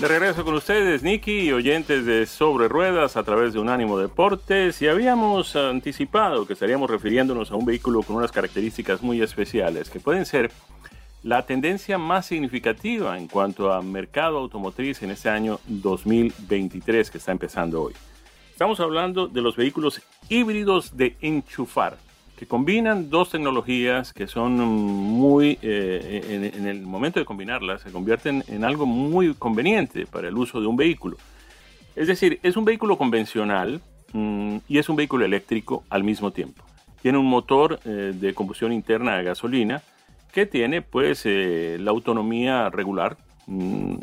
De 0.00 0.08
regreso 0.08 0.46
con 0.46 0.54
ustedes, 0.54 1.02
Nicky 1.02 1.40
y 1.40 1.52
oyentes 1.52 2.06
de 2.06 2.24
Sobre 2.24 2.68
Ruedas 2.68 3.18
a 3.18 3.22
través 3.22 3.52
de 3.52 3.58
Unánimo 3.58 3.98
Deportes. 3.98 4.80
Y 4.80 4.88
habíamos 4.88 5.54
anticipado 5.56 6.46
que 6.46 6.54
estaríamos 6.54 6.88
refiriéndonos 6.88 7.50
a 7.50 7.56
un 7.56 7.66
vehículo 7.66 8.02
con 8.02 8.16
unas 8.16 8.32
características 8.32 9.02
muy 9.02 9.20
especiales 9.20 9.90
que 9.90 10.00
pueden 10.00 10.24
ser 10.24 10.50
la 11.22 11.44
tendencia 11.44 11.98
más 11.98 12.24
significativa 12.24 13.18
en 13.18 13.28
cuanto 13.28 13.74
a 13.74 13.82
mercado 13.82 14.38
automotriz 14.38 15.02
en 15.02 15.10
este 15.10 15.28
año 15.28 15.60
2023 15.66 17.10
que 17.10 17.18
está 17.18 17.32
empezando 17.32 17.82
hoy. 17.82 17.92
Estamos 18.52 18.80
hablando 18.80 19.28
de 19.28 19.42
los 19.42 19.54
vehículos 19.54 20.00
híbridos 20.30 20.96
de 20.96 21.18
enchufar 21.20 21.98
que 22.40 22.46
combinan 22.46 23.10
dos 23.10 23.28
tecnologías 23.28 24.14
que 24.14 24.26
son 24.26 24.56
muy, 24.56 25.58
eh, 25.60 26.50
en, 26.56 26.66
el 26.66 26.80
momento 26.80 27.20
de 27.20 27.26
combinarlas, 27.26 27.82
se 27.82 27.92
convierten 27.92 28.42
en 28.48 28.64
algo 28.64 28.86
muy 28.86 29.34
conveniente 29.34 30.06
para 30.06 30.28
el 30.28 30.38
uso 30.38 30.58
de 30.58 30.66
un 30.66 30.74
vehículo. 30.74 31.18
Es 31.94 32.08
decir, 32.08 32.40
es 32.42 32.56
un 32.56 32.64
vehículo 32.64 32.96
convencional 32.96 33.82
mm, 34.14 34.56
y 34.68 34.78
es 34.78 34.88
un 34.88 34.96
vehículo 34.96 35.26
eléctrico 35.26 35.84
al 35.90 36.02
mismo 36.02 36.30
tiempo. 36.30 36.64
Tiene 37.02 37.18
un 37.18 37.26
motor 37.26 37.78
eh, 37.84 38.14
de 38.14 38.32
combustión 38.32 38.72
interna 38.72 39.18
de 39.18 39.24
gasolina 39.24 39.82
que 40.32 40.46
tiene 40.46 40.80
pues 40.80 41.26
eh, 41.26 41.76
la 41.78 41.90
autonomía 41.90 42.70
regular, 42.70 43.18
mm, 43.48 43.96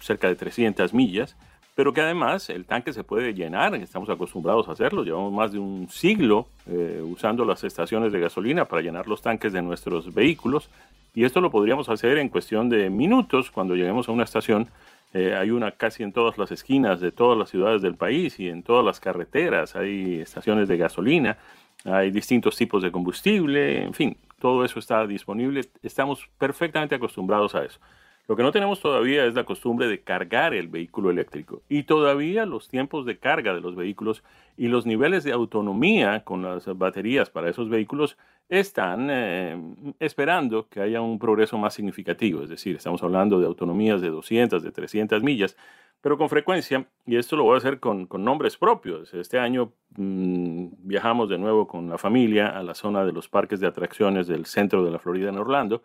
cerca 0.00 0.26
de 0.26 0.34
300 0.34 0.92
millas, 0.94 1.36
pero 1.74 1.92
que 1.92 2.00
además 2.00 2.50
el 2.50 2.64
tanque 2.64 2.92
se 2.92 3.02
puede 3.02 3.34
llenar, 3.34 3.74
estamos 3.74 4.08
acostumbrados 4.08 4.68
a 4.68 4.72
hacerlo, 4.72 5.02
llevamos 5.02 5.32
más 5.32 5.52
de 5.52 5.58
un 5.58 5.88
siglo 5.90 6.46
eh, 6.66 7.02
usando 7.04 7.44
las 7.44 7.64
estaciones 7.64 8.12
de 8.12 8.20
gasolina 8.20 8.64
para 8.64 8.82
llenar 8.82 9.08
los 9.08 9.22
tanques 9.22 9.52
de 9.52 9.60
nuestros 9.60 10.14
vehículos 10.14 10.68
y 11.14 11.24
esto 11.24 11.40
lo 11.40 11.50
podríamos 11.50 11.88
hacer 11.88 12.18
en 12.18 12.28
cuestión 12.28 12.68
de 12.68 12.90
minutos 12.90 13.50
cuando 13.50 13.74
lleguemos 13.74 14.08
a 14.08 14.12
una 14.12 14.24
estación. 14.24 14.68
Eh, 15.12 15.34
hay 15.34 15.50
una 15.50 15.70
casi 15.70 16.02
en 16.02 16.12
todas 16.12 16.38
las 16.38 16.50
esquinas 16.50 17.00
de 17.00 17.12
todas 17.12 17.38
las 17.38 17.50
ciudades 17.50 17.82
del 17.82 17.94
país 17.94 18.38
y 18.40 18.48
en 18.48 18.64
todas 18.64 18.84
las 18.84 18.98
carreteras 18.98 19.76
hay 19.76 20.20
estaciones 20.20 20.66
de 20.66 20.76
gasolina, 20.76 21.38
hay 21.84 22.10
distintos 22.10 22.56
tipos 22.56 22.82
de 22.82 22.90
combustible, 22.90 23.82
en 23.82 23.94
fin, 23.94 24.16
todo 24.40 24.64
eso 24.64 24.78
está 24.78 25.06
disponible, 25.06 25.62
estamos 25.82 26.28
perfectamente 26.38 26.96
acostumbrados 26.96 27.54
a 27.54 27.64
eso. 27.64 27.78
Lo 28.26 28.36
que 28.36 28.42
no 28.42 28.52
tenemos 28.52 28.80
todavía 28.80 29.26
es 29.26 29.34
la 29.34 29.44
costumbre 29.44 29.86
de 29.86 30.00
cargar 30.00 30.54
el 30.54 30.68
vehículo 30.68 31.10
eléctrico 31.10 31.62
y 31.68 31.82
todavía 31.82 32.46
los 32.46 32.68
tiempos 32.68 33.04
de 33.04 33.18
carga 33.18 33.52
de 33.52 33.60
los 33.60 33.76
vehículos 33.76 34.24
y 34.56 34.68
los 34.68 34.86
niveles 34.86 35.24
de 35.24 35.32
autonomía 35.32 36.24
con 36.24 36.42
las 36.42 36.66
baterías 36.78 37.28
para 37.28 37.50
esos 37.50 37.68
vehículos 37.68 38.16
están 38.48 39.08
eh, 39.10 39.58
esperando 39.98 40.68
que 40.68 40.80
haya 40.80 41.02
un 41.02 41.18
progreso 41.18 41.58
más 41.58 41.74
significativo. 41.74 42.42
Es 42.42 42.48
decir, 42.48 42.76
estamos 42.76 43.02
hablando 43.02 43.40
de 43.40 43.46
autonomías 43.46 44.00
de 44.00 44.08
200, 44.08 44.62
de 44.62 44.72
300 44.72 45.22
millas, 45.22 45.56
pero 46.00 46.18
con 46.18 46.28
frecuencia, 46.28 46.86
y 47.06 47.16
esto 47.16 47.36
lo 47.36 47.44
voy 47.44 47.54
a 47.54 47.58
hacer 47.58 47.80
con, 47.80 48.08
nombres 48.18 48.56
propios. 48.56 49.12
Este 49.14 49.38
año 49.38 49.72
mm, 49.96 50.66
viajamos 50.78 51.28
de 51.28 51.38
nuevo 51.38 51.66
con 51.66 51.88
la 51.88 51.98
familia 51.98 52.48
a 52.48 52.62
la 52.62 52.74
zona 52.74 53.04
de 53.04 53.12
los 53.12 53.28
parques 53.28 53.60
de 53.60 53.66
atracciones 53.66 54.26
del 54.26 54.46
centro 54.46 54.84
de 54.84 54.90
la 54.90 54.98
Florida 54.98 55.30
en 55.30 55.38
Orlando 55.38 55.82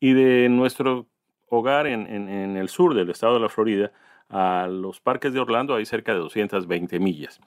y 0.00 0.12
de 0.12 0.48
nuestro 0.48 1.06
hogar 1.48 1.86
en, 1.86 2.56
el 2.56 2.68
sur 2.68 2.94
del 2.94 3.10
estado 3.10 3.34
de 3.34 3.40
la 3.40 3.48
Florida, 3.48 3.92
a 4.28 4.66
los 4.68 5.00
parques 5.00 5.32
de 5.32 5.40
Orlando 5.40 5.74
hay 5.74 5.84
cerca 5.84 6.12
de 6.12 6.18
220 6.18 6.98
millas. 6.98 7.40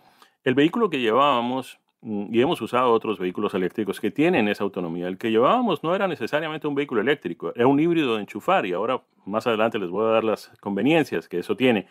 El 0.43 0.55
vehículo 0.55 0.89
que 0.89 0.99
llevábamos, 0.99 1.79
mm, 2.01 2.33
y 2.33 2.41
hemos 2.41 2.61
usado 2.61 2.91
otros 2.91 3.19
vehículos 3.19 3.53
eléctricos 3.53 3.99
que 3.99 4.11
tienen 4.11 4.47
esa 4.47 4.63
autonomía, 4.63 5.07
el 5.07 5.17
que 5.17 5.31
llevábamos 5.31 5.83
no 5.83 5.95
era 5.95 6.07
necesariamente 6.07 6.67
un 6.67 6.75
vehículo 6.75 7.01
eléctrico, 7.01 7.51
era 7.55 7.67
un 7.67 7.79
híbrido 7.79 8.15
de 8.15 8.21
enchufar 8.21 8.65
y 8.65 8.73
ahora 8.73 9.01
más 9.25 9.47
adelante 9.47 9.79
les 9.79 9.89
voy 9.89 10.05
a 10.05 10.11
dar 10.11 10.23
las 10.23 10.49
conveniencias 10.59 11.27
que 11.27 11.39
eso 11.39 11.57
tiene. 11.57 11.87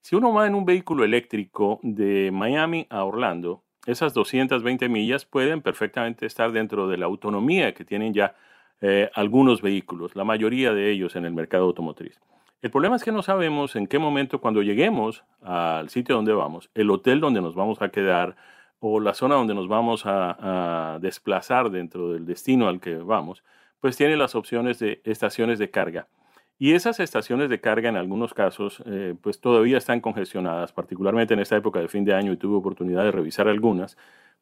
Si 0.00 0.16
uno 0.16 0.32
va 0.32 0.46
en 0.46 0.54
un 0.54 0.64
vehículo 0.64 1.04
eléctrico 1.04 1.80
de 1.82 2.30
Miami 2.32 2.86
a 2.88 3.04
Orlando, 3.04 3.62
esas 3.86 4.14
220 4.14 4.88
millas 4.88 5.24
pueden 5.24 5.62
perfectamente 5.62 6.26
estar 6.26 6.52
dentro 6.52 6.88
de 6.88 6.98
la 6.98 7.06
autonomía 7.06 7.74
que 7.74 7.84
tienen 7.84 8.14
ya 8.14 8.34
eh, 8.80 9.10
algunos 9.14 9.62
vehículos, 9.62 10.14
la 10.14 10.24
mayoría 10.24 10.72
de 10.72 10.90
ellos 10.90 11.16
en 11.16 11.24
el 11.24 11.32
mercado 11.32 11.64
automotriz. 11.64 12.20
El 12.60 12.70
problema 12.70 12.96
es 12.96 13.04
que 13.04 13.12
no 13.12 13.22
sabemos 13.22 13.76
en 13.76 13.86
qué 13.86 14.00
momento 14.00 14.40
cuando 14.40 14.62
lleguemos 14.62 15.24
al 15.42 15.90
sitio 15.90 16.16
donde 16.16 16.32
vamos, 16.32 16.70
el 16.74 16.90
hotel 16.90 17.20
donde 17.20 17.40
nos 17.40 17.54
vamos 17.54 17.80
a 17.82 17.90
quedar 17.90 18.36
o 18.80 19.00
la 19.00 19.14
zona 19.14 19.36
donde 19.36 19.54
nos 19.54 19.68
vamos 19.68 20.02
a, 20.04 20.98
desplazar 21.00 21.70
dentro 21.70 22.12
del 22.12 22.26
destino 22.26 22.68
al 22.68 22.80
que 22.80 22.96
vamos, 22.96 23.44
pues 23.80 23.96
tiene 23.96 24.16
las 24.16 24.34
opciones 24.34 24.78
de 24.78 25.00
estaciones 25.04 25.58
de 25.58 25.70
carga. 25.70 26.08
Y 26.58 26.72
esas 26.72 26.98
estaciones 26.98 27.50
de 27.50 27.60
carga 27.60 27.88
en 27.88 27.96
algunos 27.96 28.34
casos 28.34 28.82
eh, 28.86 29.14
pues 29.20 29.40
todavía 29.40 29.78
están 29.78 30.00
congestionadas, 30.00 30.72
particularmente 30.72 31.34
en 31.34 31.40
esta 31.40 31.56
época 31.56 31.80
de 31.80 31.88
fin 31.88 32.04
de 32.04 32.14
año 32.14 32.32
y 32.32 32.36
tuve 32.36 32.56
oportunidad 32.56 33.04
de 33.04 33.12
revisar 33.12 33.46
algunas, 33.46 33.96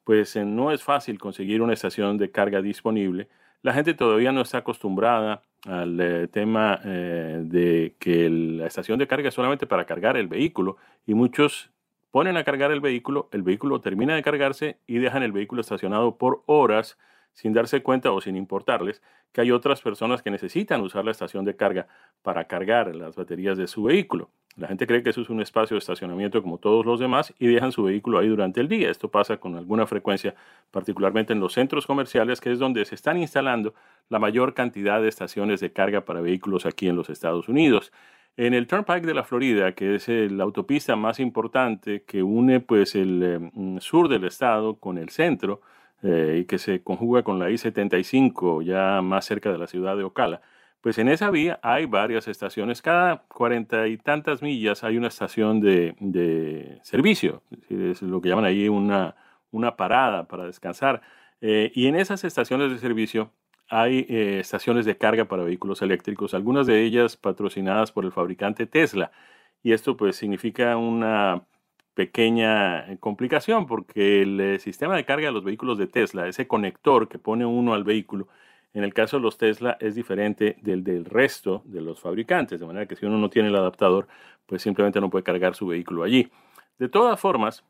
pues 0.04 0.34
eh, 0.36 0.44
no 0.46 0.72
es 0.72 0.82
fácil 0.82 1.18
conseguir 1.18 1.60
una 1.60 1.74
estación 1.74 2.16
de 2.16 2.30
carga 2.30 2.62
disponible 2.62 3.28
la 3.66 3.72
gente 3.72 3.94
todavía 3.94 4.30
no 4.30 4.42
está 4.42 4.58
acostumbrada 4.58 5.42
al 5.66 6.00
eh, 6.00 6.28
tema 6.28 6.80
eh, 6.84 7.40
de 7.42 7.96
que 7.98 8.30
la 8.30 8.68
estación 8.68 8.96
de 8.96 9.08
carga 9.08 9.28
es 9.28 9.34
solamente 9.34 9.66
para 9.66 9.84
cargar 9.84 10.16
el 10.16 10.28
vehículo 10.28 10.76
y 11.04 11.14
muchos 11.14 11.72
ponen 12.12 12.36
a 12.36 12.44
cargar 12.44 12.70
el 12.70 12.80
vehículo, 12.80 13.28
el 13.32 13.42
vehículo 13.42 13.80
termina 13.80 14.14
de 14.14 14.22
cargarse 14.22 14.78
y 14.86 14.98
dejan 14.98 15.24
el 15.24 15.32
vehículo 15.32 15.62
estacionado 15.62 16.16
por 16.16 16.44
horas 16.46 16.96
sin 17.32 17.54
darse 17.54 17.82
cuenta 17.82 18.12
o 18.12 18.20
sin 18.20 18.36
importarles 18.36 19.02
que 19.32 19.40
hay 19.40 19.50
otras 19.50 19.82
personas 19.82 20.22
que 20.22 20.30
necesitan 20.30 20.80
usar 20.82 21.04
la 21.04 21.10
estación 21.10 21.44
de 21.44 21.56
carga 21.56 21.88
para 22.22 22.44
cargar 22.44 22.94
las 22.94 23.16
baterías 23.16 23.58
de 23.58 23.66
su 23.66 23.82
vehículo. 23.82 24.30
La 24.56 24.68
gente 24.68 24.86
cree 24.86 25.02
que 25.02 25.10
eso 25.10 25.20
es 25.20 25.28
un 25.28 25.42
espacio 25.42 25.74
de 25.74 25.80
estacionamiento 25.80 26.42
como 26.42 26.56
todos 26.56 26.86
los 26.86 26.98
demás 26.98 27.34
y 27.38 27.46
dejan 27.46 27.72
su 27.72 27.82
vehículo 27.82 28.18
ahí 28.18 28.28
durante 28.28 28.60
el 28.60 28.68
día. 28.68 28.90
Esto 28.90 29.10
pasa 29.10 29.36
con 29.36 29.54
alguna 29.54 29.86
frecuencia, 29.86 30.34
particularmente 30.70 31.34
en 31.34 31.40
los 31.40 31.52
centros 31.52 31.86
comerciales, 31.86 32.40
que 32.40 32.52
es 32.52 32.58
donde 32.58 32.84
se 32.86 32.94
están 32.94 33.18
instalando 33.18 33.74
la 34.08 34.18
mayor 34.18 34.54
cantidad 34.54 35.02
de 35.02 35.08
estaciones 35.08 35.60
de 35.60 35.72
carga 35.72 36.06
para 36.06 36.22
vehículos 36.22 36.64
aquí 36.64 36.88
en 36.88 36.96
los 36.96 37.10
Estados 37.10 37.48
Unidos. 37.50 37.92
En 38.38 38.54
el 38.54 38.66
Turnpike 38.66 39.06
de 39.06 39.14
la 39.14 39.24
Florida, 39.24 39.72
que 39.72 39.94
es 39.94 40.08
la 40.08 40.44
autopista 40.44 40.96
más 40.96 41.20
importante 41.20 42.02
que 42.04 42.22
une 42.22 42.60
pues 42.60 42.94
el 42.94 43.22
eh, 43.22 43.80
sur 43.80 44.08
del 44.08 44.24
estado 44.24 44.76
con 44.76 44.96
el 44.96 45.10
centro 45.10 45.60
eh, 46.02 46.38
y 46.40 46.44
que 46.46 46.58
se 46.58 46.82
conjuga 46.82 47.22
con 47.22 47.38
la 47.38 47.50
I-75 47.50 48.62
ya 48.62 49.02
más 49.02 49.26
cerca 49.26 49.52
de 49.52 49.58
la 49.58 49.66
ciudad 49.66 49.96
de 49.96 50.04
Ocala, 50.04 50.40
pues 50.86 50.98
en 50.98 51.08
esa 51.08 51.32
vía 51.32 51.58
hay 51.64 51.86
varias 51.86 52.28
estaciones. 52.28 52.80
Cada 52.80 53.24
cuarenta 53.26 53.88
y 53.88 53.96
tantas 53.96 54.40
millas 54.40 54.84
hay 54.84 54.96
una 54.96 55.08
estación 55.08 55.60
de, 55.60 56.78
servicio. 56.84 57.42
Es 57.68 58.02
lo 58.02 58.20
que 58.20 58.28
llaman 58.28 58.44
ahí 58.44 58.68
una, 58.68 59.16
una 59.50 59.74
parada 59.76 60.28
para 60.28 60.46
descansar. 60.46 61.02
Eh, 61.40 61.72
y 61.74 61.88
en 61.88 61.96
esas 61.96 62.22
estaciones 62.22 62.70
de 62.70 62.78
servicio 62.78 63.32
hay 63.68 64.06
eh, 64.08 64.38
estaciones 64.38 64.86
de 64.86 64.96
carga 64.96 65.24
para 65.24 65.42
vehículos 65.42 65.82
eléctricos, 65.82 66.34
algunas 66.34 66.68
de 66.68 66.84
ellas 66.84 67.16
patrocinadas 67.16 67.90
por 67.90 68.04
el 68.04 68.12
fabricante 68.12 68.68
Tesla. 68.68 69.10
Y 69.64 69.72
esto 69.72 69.96
pues 69.96 70.14
significa 70.14 70.76
una 70.76 71.42
pequeña 71.94 72.92
eh, 72.92 72.98
complicación 73.00 73.66
porque 73.66 74.22
el 74.22 74.60
sistema 74.60 74.94
de 74.94 75.04
carga 75.04 75.26
de 75.26 75.32
los 75.32 75.42
vehículos 75.42 75.78
de 75.78 75.88
Tesla, 75.88 76.28
ese 76.28 76.46
conector 76.46 77.08
que 77.08 77.18
pone 77.18 77.44
uno 77.44 77.74
al 77.74 77.82
vehículo, 77.82 78.28
en 78.76 78.84
el 78.84 78.92
caso 78.92 79.16
de 79.16 79.22
los 79.22 79.38
Tesla 79.38 79.78
es 79.80 79.94
diferente 79.94 80.58
del 80.60 80.84
del 80.84 81.06
resto 81.06 81.62
de 81.64 81.80
los 81.80 81.98
fabricantes, 81.98 82.60
de 82.60 82.66
manera 82.66 82.84
que 82.84 82.94
si 82.94 83.06
uno 83.06 83.16
no 83.16 83.30
tiene 83.30 83.48
el 83.48 83.56
adaptador, 83.56 84.06
pues 84.44 84.60
simplemente 84.60 85.00
no 85.00 85.08
puede 85.08 85.24
cargar 85.24 85.54
su 85.54 85.66
vehículo 85.66 86.02
allí. 86.02 86.30
De 86.78 86.90
todas 86.90 87.18
formas, 87.18 87.64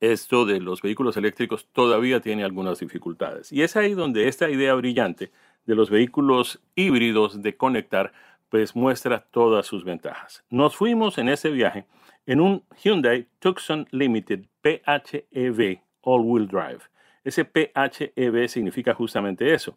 esto 0.00 0.44
de 0.44 0.58
los 0.58 0.82
vehículos 0.82 1.16
eléctricos 1.16 1.68
todavía 1.72 2.20
tiene 2.20 2.42
algunas 2.42 2.80
dificultades. 2.80 3.52
Y 3.52 3.62
es 3.62 3.76
ahí 3.76 3.94
donde 3.94 4.26
esta 4.26 4.50
idea 4.50 4.74
brillante 4.74 5.30
de 5.66 5.74
los 5.76 5.88
vehículos 5.88 6.60
híbridos 6.74 7.40
de 7.40 7.56
conectar, 7.56 8.12
pues 8.48 8.74
muestra 8.74 9.20
todas 9.30 9.66
sus 9.66 9.84
ventajas. 9.84 10.42
Nos 10.50 10.74
fuimos 10.74 11.16
en 11.18 11.28
ese 11.28 11.50
viaje 11.50 11.86
en 12.26 12.40
un 12.40 12.64
Hyundai 12.82 13.28
Tucson 13.38 13.86
Limited 13.92 14.46
PHEV 14.62 15.80
All 16.00 16.22
Wheel 16.24 16.48
Drive. 16.48 16.80
Ese 17.26 17.44
PHEV 17.44 18.46
significa 18.46 18.94
justamente 18.94 19.52
eso. 19.52 19.76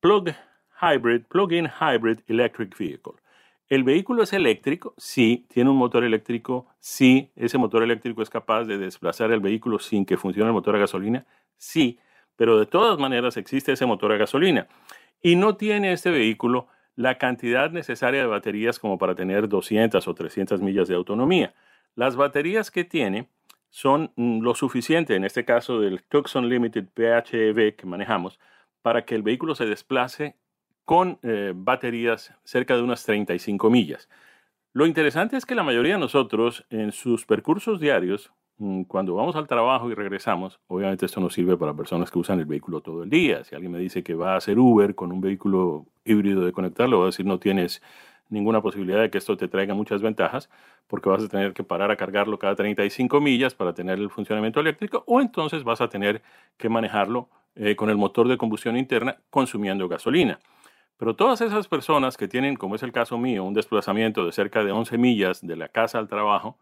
Plug 0.00 0.34
Hybrid, 0.82 1.22
Plug-in 1.30 1.66
Hybrid 1.80 2.18
Electric 2.26 2.76
Vehicle. 2.76 3.14
El 3.70 3.84
vehículo 3.84 4.24
es 4.24 4.34
eléctrico, 4.34 4.92
sí, 4.98 5.46
tiene 5.48 5.70
un 5.70 5.78
motor 5.78 6.04
eléctrico, 6.04 6.66
sí, 6.78 7.30
ese 7.36 7.56
motor 7.56 7.82
eléctrico 7.82 8.20
es 8.20 8.28
capaz 8.28 8.64
de 8.64 8.76
desplazar 8.76 9.32
el 9.32 9.40
vehículo 9.40 9.78
sin 9.78 10.04
que 10.04 10.18
funcione 10.18 10.48
el 10.48 10.52
motor 10.52 10.76
a 10.76 10.80
gasolina, 10.80 11.24
Sí, 11.56 11.98
pero 12.36 12.58
de 12.58 12.66
todas 12.66 12.98
maneras 12.98 13.38
existe 13.38 13.72
ese 13.72 13.86
motor 13.86 14.12
a 14.12 14.18
gasolina. 14.18 14.68
Y 15.22 15.36
no 15.36 15.56
tiene 15.56 15.92
este 15.92 16.10
vehículo 16.10 16.68
la 16.96 17.16
cantidad 17.16 17.70
necesaria 17.70 18.20
de 18.20 18.26
baterías 18.26 18.78
como 18.78 18.98
para 18.98 19.14
tener 19.14 19.48
200 19.48 20.06
o 20.06 20.14
300 20.14 20.60
millas 20.60 20.86
de 20.86 20.96
autonomía. 20.96 21.54
Las 21.94 22.16
baterías 22.16 22.70
que 22.70 22.84
tiene 22.84 23.30
son 23.70 24.12
mm, 24.16 24.40
lo 24.40 24.54
suficiente, 24.54 25.14
en 25.14 25.24
este 25.24 25.44
caso 25.44 25.80
del 25.80 26.02
Tucson 26.02 26.48
Limited 26.48 26.86
PHEV 26.92 27.76
que 27.76 27.86
manejamos, 27.86 28.38
para 28.82 29.04
que 29.04 29.14
el 29.14 29.22
vehículo 29.22 29.54
se 29.54 29.66
desplace 29.66 30.36
con 30.84 31.18
eh, 31.22 31.52
baterías 31.54 32.34
cerca 32.44 32.76
de 32.76 32.82
unas 32.82 33.04
35 33.04 33.70
millas. 33.70 34.08
Lo 34.72 34.86
interesante 34.86 35.36
es 35.36 35.46
que 35.46 35.54
la 35.54 35.62
mayoría 35.62 35.94
de 35.94 36.00
nosotros 36.00 36.66
en 36.70 36.92
sus 36.92 37.26
percursos 37.26 37.80
diarios, 37.80 38.32
mm, 38.58 38.82
cuando 38.82 39.14
vamos 39.14 39.36
al 39.36 39.46
trabajo 39.46 39.90
y 39.90 39.94
regresamos, 39.94 40.60
obviamente 40.66 41.06
esto 41.06 41.20
nos 41.20 41.34
sirve 41.34 41.56
para 41.56 41.74
personas 41.74 42.10
que 42.10 42.18
usan 42.18 42.40
el 42.40 42.46
vehículo 42.46 42.80
todo 42.80 43.04
el 43.04 43.10
día. 43.10 43.44
Si 43.44 43.54
alguien 43.54 43.72
me 43.72 43.78
dice 43.78 44.02
que 44.02 44.14
va 44.14 44.34
a 44.34 44.36
hacer 44.36 44.58
Uber 44.58 44.94
con 44.94 45.12
un 45.12 45.20
vehículo 45.20 45.86
híbrido 46.04 46.44
de 46.44 46.52
conectarlo, 46.52 46.98
voy 46.98 47.04
a 47.04 47.06
decir 47.06 47.26
no 47.26 47.38
tienes 47.38 47.82
ninguna 48.30 48.62
posibilidad 48.62 49.00
de 49.00 49.10
que 49.10 49.18
esto 49.18 49.36
te 49.36 49.48
traiga 49.48 49.74
muchas 49.74 50.02
ventajas, 50.02 50.48
porque 50.86 51.08
vas 51.08 51.24
a 51.24 51.28
tener 51.28 51.52
que 51.52 51.64
parar 51.64 51.90
a 51.90 51.96
cargarlo 51.96 52.38
cada 52.38 52.54
35 52.54 53.20
millas 53.20 53.54
para 53.54 53.74
tener 53.74 53.98
el 53.98 54.10
funcionamiento 54.10 54.60
eléctrico, 54.60 55.04
o 55.06 55.20
entonces 55.20 55.64
vas 55.64 55.80
a 55.80 55.88
tener 55.88 56.22
que 56.56 56.68
manejarlo 56.68 57.28
eh, 57.56 57.76
con 57.76 57.90
el 57.90 57.96
motor 57.96 58.28
de 58.28 58.38
combustión 58.38 58.76
interna 58.76 59.18
consumiendo 59.30 59.88
gasolina. 59.88 60.38
Pero 60.96 61.16
todas 61.16 61.40
esas 61.40 61.66
personas 61.66 62.16
que 62.16 62.28
tienen, 62.28 62.56
como 62.56 62.74
es 62.74 62.82
el 62.82 62.92
caso 62.92 63.18
mío, 63.18 63.44
un 63.44 63.54
desplazamiento 63.54 64.24
de 64.24 64.32
cerca 64.32 64.62
de 64.62 64.70
11 64.70 64.98
millas 64.98 65.46
de 65.46 65.56
la 65.56 65.68
casa 65.68 65.98
al 65.98 66.08
trabajo, 66.08 66.58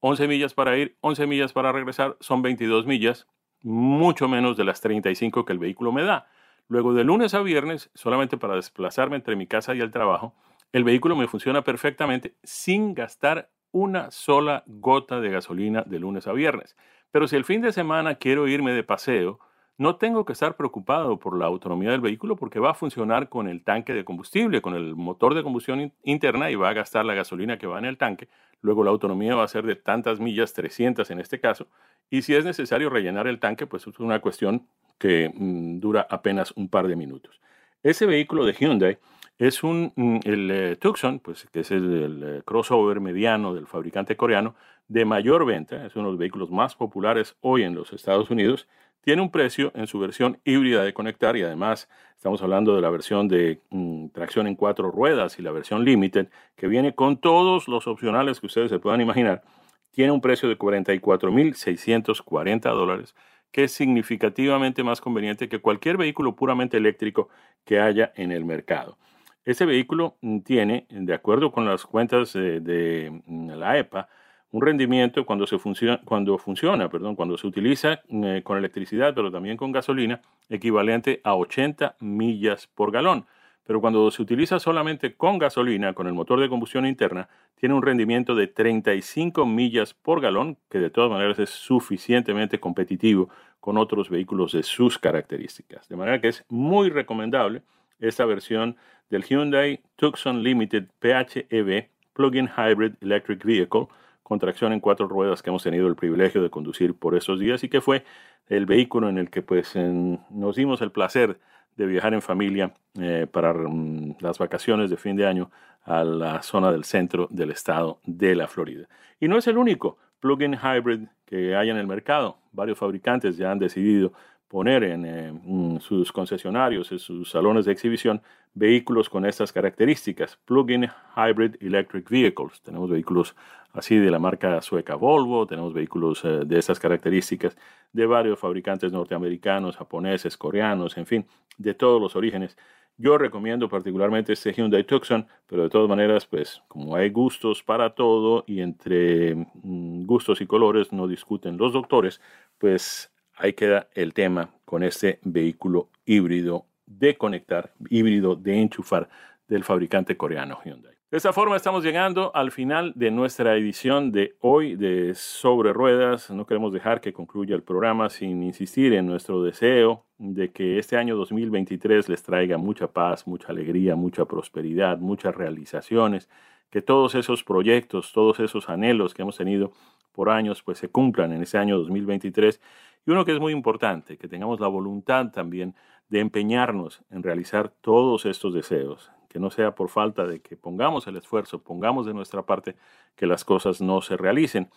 11 0.00 0.28
millas 0.28 0.54
para 0.54 0.76
ir, 0.76 0.96
11 1.00 1.26
millas 1.26 1.52
para 1.52 1.72
regresar, 1.72 2.16
son 2.20 2.42
22 2.42 2.86
millas, 2.86 3.26
mucho 3.62 4.28
menos 4.28 4.56
de 4.56 4.64
las 4.64 4.80
35 4.80 5.44
que 5.44 5.52
el 5.52 5.58
vehículo 5.58 5.92
me 5.92 6.02
da. 6.04 6.28
Luego 6.68 6.94
de 6.94 7.04
lunes 7.04 7.34
a 7.34 7.42
viernes, 7.42 7.90
solamente 7.94 8.36
para 8.36 8.54
desplazarme 8.54 9.16
entre 9.16 9.36
mi 9.36 9.46
casa 9.46 9.74
y 9.74 9.80
el 9.80 9.90
trabajo, 9.90 10.34
el 10.72 10.84
vehículo 10.84 11.16
me 11.16 11.28
funciona 11.28 11.62
perfectamente 11.62 12.34
sin 12.42 12.94
gastar 12.94 13.50
una 13.72 14.10
sola 14.10 14.64
gota 14.66 15.20
de 15.20 15.30
gasolina 15.30 15.82
de 15.86 15.98
lunes 15.98 16.26
a 16.26 16.32
viernes. 16.32 16.76
Pero 17.10 17.28
si 17.28 17.36
el 17.36 17.44
fin 17.44 17.60
de 17.60 17.72
semana 17.72 18.14
quiero 18.16 18.48
irme 18.48 18.72
de 18.72 18.82
paseo, 18.82 19.38
no 19.78 19.96
tengo 19.96 20.24
que 20.24 20.32
estar 20.32 20.56
preocupado 20.56 21.18
por 21.18 21.36
la 21.36 21.46
autonomía 21.46 21.90
del 21.90 22.00
vehículo 22.00 22.36
porque 22.36 22.60
va 22.60 22.70
a 22.70 22.74
funcionar 22.74 23.28
con 23.28 23.48
el 23.48 23.64
tanque 23.64 23.94
de 23.94 24.04
combustible, 24.04 24.62
con 24.62 24.74
el 24.74 24.94
motor 24.94 25.34
de 25.34 25.42
combustión 25.42 25.92
interna 26.04 26.50
y 26.50 26.54
va 26.54 26.68
a 26.68 26.74
gastar 26.74 27.04
la 27.04 27.14
gasolina 27.14 27.58
que 27.58 27.66
va 27.66 27.78
en 27.78 27.86
el 27.86 27.98
tanque. 27.98 28.28
Luego 28.60 28.84
la 28.84 28.90
autonomía 28.90 29.34
va 29.34 29.44
a 29.44 29.48
ser 29.48 29.64
de 29.64 29.76
tantas 29.76 30.20
millas, 30.20 30.52
300 30.52 31.10
en 31.10 31.20
este 31.20 31.40
caso. 31.40 31.66
Y 32.10 32.22
si 32.22 32.34
es 32.34 32.44
necesario 32.44 32.90
rellenar 32.90 33.26
el 33.26 33.40
tanque, 33.40 33.66
pues 33.66 33.86
es 33.86 33.98
una 33.98 34.20
cuestión 34.20 34.68
que 34.98 35.32
mm, 35.34 35.80
dura 35.80 36.06
apenas 36.08 36.52
un 36.52 36.68
par 36.68 36.86
de 36.86 36.96
minutos. 36.96 37.40
Ese 37.82 38.06
vehículo 38.06 38.44
de 38.44 38.52
Hyundai 38.52 38.98
es 39.46 39.62
un, 39.64 39.92
mm, 39.96 40.20
el 40.24 40.50
eh, 40.52 40.76
Tucson, 40.76 41.18
pues, 41.18 41.48
que 41.52 41.60
es 41.60 41.72
el, 41.72 42.22
eh, 42.22 42.42
crossover 42.44 43.00
mediano 43.00 43.54
del 43.54 43.66
fabricante 43.66 44.16
coreano 44.16 44.54
de 44.86 45.04
mayor 45.04 45.44
venta, 45.44 45.84
es 45.84 45.96
uno 45.96 46.06
de 46.06 46.12
los 46.12 46.18
vehículos 46.18 46.52
más 46.52 46.76
populares 46.76 47.34
hoy 47.40 47.64
en 47.64 47.74
los 47.74 47.92
Estados 47.92 48.30
Unidos. 48.30 48.68
Tiene 49.00 49.20
un 49.20 49.32
precio 49.32 49.72
en 49.74 49.88
su 49.88 49.98
versión 49.98 50.38
híbrida 50.44 50.84
de 50.84 50.94
conectar 50.94 51.36
y 51.36 51.42
además 51.42 51.88
estamos 52.14 52.40
hablando 52.40 52.76
de 52.76 52.82
la 52.82 52.90
versión 52.90 53.26
de 53.26 53.60
mm, 53.70 54.10
tracción 54.10 54.46
en 54.46 54.54
cuatro 54.54 54.92
ruedas 54.92 55.40
y 55.40 55.42
la 55.42 55.50
versión 55.50 55.84
Limited, 55.84 56.28
que 56.54 56.68
viene 56.68 56.94
con 56.94 57.16
todos 57.16 57.66
los 57.66 57.88
opcionales 57.88 58.38
que 58.38 58.46
ustedes 58.46 58.70
se 58.70 58.78
puedan 58.78 59.00
imaginar. 59.00 59.42
Tiene 59.90 60.12
un 60.12 60.20
precio 60.20 60.48
de 60.48 60.56
44.640 60.56 62.60
dólares 62.72 63.16
que 63.50 63.64
es 63.64 63.72
significativamente 63.72 64.84
más 64.84 65.00
conveniente 65.00 65.48
que 65.48 65.60
cualquier 65.60 65.96
vehículo 65.96 66.36
puramente 66.36 66.76
eléctrico 66.76 67.28
que 67.64 67.80
haya 67.80 68.12
en 68.14 68.30
el 68.30 68.44
mercado. 68.44 68.98
Ese 69.44 69.66
vehículo 69.66 70.16
mm, 70.20 70.40
tiene, 70.40 70.86
de 70.88 71.14
acuerdo 71.14 71.50
con 71.50 71.66
las 71.66 71.84
cuentas 71.84 72.32
de, 72.32 73.22
mm, 73.26 73.50
la 73.50 73.78
EPA, 73.78 74.08
un 74.52 74.62
rendimiento 74.62 75.24
cuando, 75.26 75.46
se 75.46 75.58
funciona, 75.58 76.00
cuando 76.04 76.38
funciona, 76.38 76.88
perdón, 76.88 77.16
cuando 77.16 77.36
se 77.38 77.46
utiliza 77.46 78.02
eh, 78.08 78.42
con 78.44 78.58
electricidad, 78.58 79.14
pero 79.14 79.32
también 79.32 79.56
con 79.56 79.72
gasolina, 79.72 80.20
equivalente 80.48 81.20
a 81.24 81.34
80 81.34 81.96
millas 82.00 82.66
por 82.66 82.92
galón. 82.92 83.26
Pero 83.64 83.80
cuando 83.80 84.10
se 84.10 84.20
utiliza 84.22 84.58
solamente 84.58 85.14
con 85.14 85.38
gasolina, 85.38 85.94
con 85.94 86.06
el 86.06 86.12
motor 86.12 86.40
de 86.40 86.48
combustión 86.48 86.84
interna, 86.84 87.28
tiene 87.54 87.74
un 87.74 87.82
rendimiento 87.82 88.34
de 88.34 88.48
35 88.48 89.46
millas 89.46 89.94
por 89.94 90.20
galón, 90.20 90.58
que 90.68 90.78
de 90.78 90.90
todas 90.90 91.10
maneras 91.10 91.38
es 91.38 91.50
suficientemente 91.50 92.60
competitivo 92.60 93.30
con 93.60 93.78
otros 93.78 94.10
vehículos 94.10 94.52
de 94.52 94.62
sus 94.64 94.98
características. 94.98 95.88
De 95.88 95.96
manera 95.96 96.20
que 96.20 96.28
es 96.28 96.44
muy 96.48 96.90
recomendable 96.90 97.62
esta 98.02 98.26
versión 98.26 98.76
del 99.08 99.24
Hyundai 99.24 99.80
Tucson 99.96 100.42
Limited 100.42 100.84
PHEV 100.98 101.88
Plug-in 102.12 102.48
Hybrid 102.48 102.94
Electric 103.00 103.44
Vehicle 103.44 103.86
con 104.22 104.38
tracción 104.38 104.72
en 104.72 104.80
cuatro 104.80 105.08
ruedas 105.08 105.42
que 105.42 105.50
hemos 105.50 105.62
tenido 105.62 105.86
el 105.86 105.96
privilegio 105.96 106.42
de 106.42 106.50
conducir 106.50 106.94
por 106.94 107.14
esos 107.14 107.38
días 107.40 107.64
y 107.64 107.68
que 107.68 107.80
fue 107.80 108.04
el 108.48 108.66
vehículo 108.66 109.08
en 109.08 109.18
el 109.18 109.30
que 109.30 109.42
pues 109.42 109.74
nos 109.76 110.56
dimos 110.56 110.82
el 110.82 110.90
placer 110.90 111.38
de 111.76 111.86
viajar 111.86 112.12
en 112.14 112.22
familia 112.22 112.74
eh, 113.00 113.26
para 113.30 113.54
mm, 113.54 114.16
las 114.20 114.38
vacaciones 114.38 114.90
de 114.90 114.96
fin 114.96 115.16
de 115.16 115.26
año 115.26 115.50
a 115.84 116.04
la 116.04 116.42
zona 116.42 116.70
del 116.70 116.84
centro 116.84 117.28
del 117.30 117.50
estado 117.50 117.98
de 118.04 118.34
la 118.34 118.46
Florida. 118.46 118.88
Y 119.20 119.28
no 119.28 119.38
es 119.38 119.46
el 119.46 119.56
único 119.56 119.98
plug-in 120.20 120.54
hybrid 120.54 121.08
que 121.24 121.56
hay 121.56 121.70
en 121.70 121.76
el 121.76 121.86
mercado. 121.86 122.38
Varios 122.52 122.78
fabricantes 122.78 123.36
ya 123.36 123.50
han 123.50 123.58
decidido 123.58 124.12
poner 124.52 124.84
en, 124.84 125.06
eh, 125.06 125.80
sus 125.80 126.12
concesionarios, 126.12 126.92
en 126.92 126.98
sus 126.98 127.30
salones 127.30 127.64
de 127.64 127.72
exhibición, 127.72 128.20
vehículos 128.52 129.08
con 129.08 129.24
estas 129.24 129.50
características, 129.50 130.36
plug-in 130.44 130.90
hybrid 131.16 131.56
electric 131.62 132.10
vehicles. 132.10 132.60
Tenemos 132.60 132.90
vehículos 132.90 133.34
así 133.72 133.96
de 133.96 134.10
la 134.10 134.18
marca 134.18 134.60
sueca 134.60 134.94
Volvo, 134.94 135.46
tenemos 135.46 135.72
vehículos 135.72 136.22
eh, 136.26 136.42
de 136.44 136.58
estas 136.58 136.78
características 136.78 137.56
de 137.94 138.04
varios 138.04 138.38
fabricantes 138.38 138.92
norteamericanos, 138.92 139.78
japoneses, 139.78 140.36
coreanos, 140.36 140.98
en 140.98 141.06
fin, 141.06 141.26
de 141.56 141.72
todos 141.72 141.98
los 141.98 142.14
orígenes. 142.14 142.58
Yo 142.98 143.16
recomiendo 143.16 143.70
particularmente 143.70 144.34
este 144.34 144.52
Hyundai 144.52 144.84
Tucson, 144.84 145.26
pero 145.46 145.62
de 145.62 145.70
todas 145.70 145.88
maneras, 145.88 146.26
pues 146.26 146.62
como 146.68 146.94
hay 146.94 147.08
gustos 147.08 147.62
para 147.62 147.94
todo 147.94 148.44
y 148.46 148.60
entre 148.60 149.34
mm, 149.34 150.04
gustos 150.04 150.42
y 150.42 150.46
colores 150.46 150.92
no 150.92 151.08
discuten 151.08 151.56
los 151.56 151.72
doctores, 151.72 152.20
pues 152.58 153.11
ahí 153.36 153.52
queda 153.52 153.88
el 153.94 154.14
tema 154.14 154.50
con 154.64 154.82
este 154.82 155.18
vehículo 155.22 155.88
híbrido 156.04 156.66
de 156.86 157.16
conectar, 157.16 157.72
híbrido 157.88 158.36
de 158.36 158.60
enchufar 158.60 159.08
del 159.48 159.64
fabricante 159.64 160.16
coreano 160.16 160.58
Hyundai. 160.64 160.92
De 161.12 161.18
esta 161.18 161.34
forma 161.34 161.56
estamos 161.56 161.84
llegando 161.84 162.34
al 162.34 162.52
final 162.52 162.94
de 162.96 163.10
nuestra 163.10 163.54
edición 163.54 164.12
de 164.12 164.34
hoy 164.40 164.76
de 164.76 165.14
Sobre 165.14 165.74
Ruedas. 165.74 166.30
No 166.30 166.46
queremos 166.46 166.72
dejar 166.72 167.02
que 167.02 167.12
concluya 167.12 167.54
el 167.54 167.62
programa 167.62 168.08
sin 168.08 168.42
insistir 168.42 168.94
en 168.94 169.04
nuestro 169.04 169.42
deseo 169.42 170.06
de 170.16 170.52
que 170.52 170.78
este 170.78 170.96
año 170.96 171.14
2023 171.16 172.08
les 172.08 172.22
traiga 172.22 172.56
mucha 172.56 172.86
paz, 172.86 173.26
mucha 173.26 173.48
alegría, 173.48 173.94
mucha 173.94 174.24
prosperidad, 174.24 174.96
muchas 174.96 175.34
realizaciones, 175.34 176.30
que 176.70 176.80
todos 176.80 177.14
esos 177.14 177.44
proyectos, 177.44 178.12
todos 178.12 178.40
esos 178.40 178.70
anhelos 178.70 179.12
que 179.12 179.20
hemos 179.20 179.36
tenido 179.36 179.72
por 180.12 180.30
años, 180.30 180.62
pues 180.62 180.78
se 180.78 180.88
cumplan 180.88 181.32
en 181.32 181.42
ese 181.42 181.58
año 181.58 181.76
2023 181.76 182.58
y 183.06 183.10
uno 183.10 183.24
que 183.24 183.32
es 183.32 183.40
muy 183.40 183.52
importante, 183.52 184.16
que 184.16 184.28
tengamos 184.28 184.60
la 184.60 184.68
voluntad 184.68 185.30
también 185.30 185.74
de 186.08 186.20
empeñarnos 186.20 187.02
en 187.10 187.22
realizar 187.22 187.70
todos 187.80 188.26
estos 188.26 188.54
deseos, 188.54 189.10
que 189.28 189.38
no 189.38 189.50
sea 189.50 189.74
por 189.74 189.88
falta 189.88 190.26
de 190.26 190.40
que 190.40 190.56
pongamos 190.56 191.06
el 191.06 191.16
esfuerzo, 191.16 191.62
pongamos 191.62 192.06
de 192.06 192.14
nuestra 192.14 192.42
parte 192.42 192.76
que 193.16 193.26
las 193.26 193.44
cosas 193.44 193.80
no 193.80 194.02
se 194.02 194.16
realicen. 194.16 194.68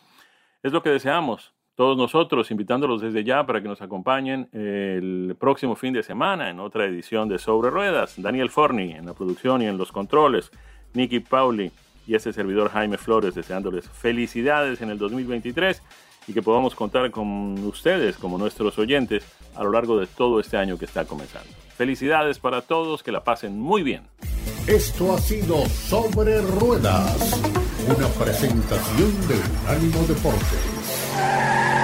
Es 0.63 0.71
lo 0.71 0.81
que 0.81 0.89
deseamos 0.89 1.53
todos 1.75 1.97
nosotros, 1.97 2.49
invitándolos 2.51 3.01
desde 3.01 3.25
ya 3.25 3.45
para 3.45 3.61
que 3.61 3.67
nos 3.67 3.81
acompañen 3.81 4.47
el 4.53 5.35
próximo 5.37 5.75
fin 5.75 5.93
de 5.93 6.03
semana 6.03 6.49
en 6.49 6.61
otra 6.61 6.85
edición 6.85 7.27
de 7.27 7.37
Sobre 7.37 7.69
Ruedas. 7.69 8.15
Daniel 8.17 8.49
Forni 8.49 8.93
en 8.93 9.05
la 9.05 9.13
producción 9.13 9.61
y 9.61 9.65
en 9.67 9.77
los 9.77 9.91
controles, 9.91 10.51
Nicky 10.93 11.19
Pauli 11.19 11.71
y 12.07 12.15
ese 12.15 12.31
servidor 12.31 12.69
Jaime 12.69 12.97
Flores 12.97 13.35
deseándoles 13.35 13.89
felicidades 13.89 14.81
en 14.81 14.89
el 14.89 14.97
2023 14.97 15.81
y 16.27 16.33
que 16.33 16.41
podamos 16.41 16.75
contar 16.75 17.11
con 17.11 17.57
ustedes 17.65 18.17
como 18.17 18.37
nuestros 18.37 18.77
oyentes 18.77 19.23
a 19.55 19.63
lo 19.63 19.71
largo 19.71 19.99
de 19.99 20.07
todo 20.07 20.39
este 20.39 20.57
año 20.57 20.77
que 20.77 20.85
está 20.85 21.05
comenzando. 21.05 21.49
Felicidades 21.77 22.39
para 22.39 22.61
todos, 22.61 23.03
que 23.03 23.11
la 23.11 23.23
pasen 23.23 23.59
muy 23.59 23.83
bien. 23.83 24.03
Esto 24.67 25.13
ha 25.13 25.19
sido 25.19 25.65
Sobre 25.67 26.41
Ruedas, 26.41 27.41
una 27.85 28.07
presentación 28.07 29.27
de 29.27 29.35
Unánimo 29.63 29.99
Deporte. 30.07 31.74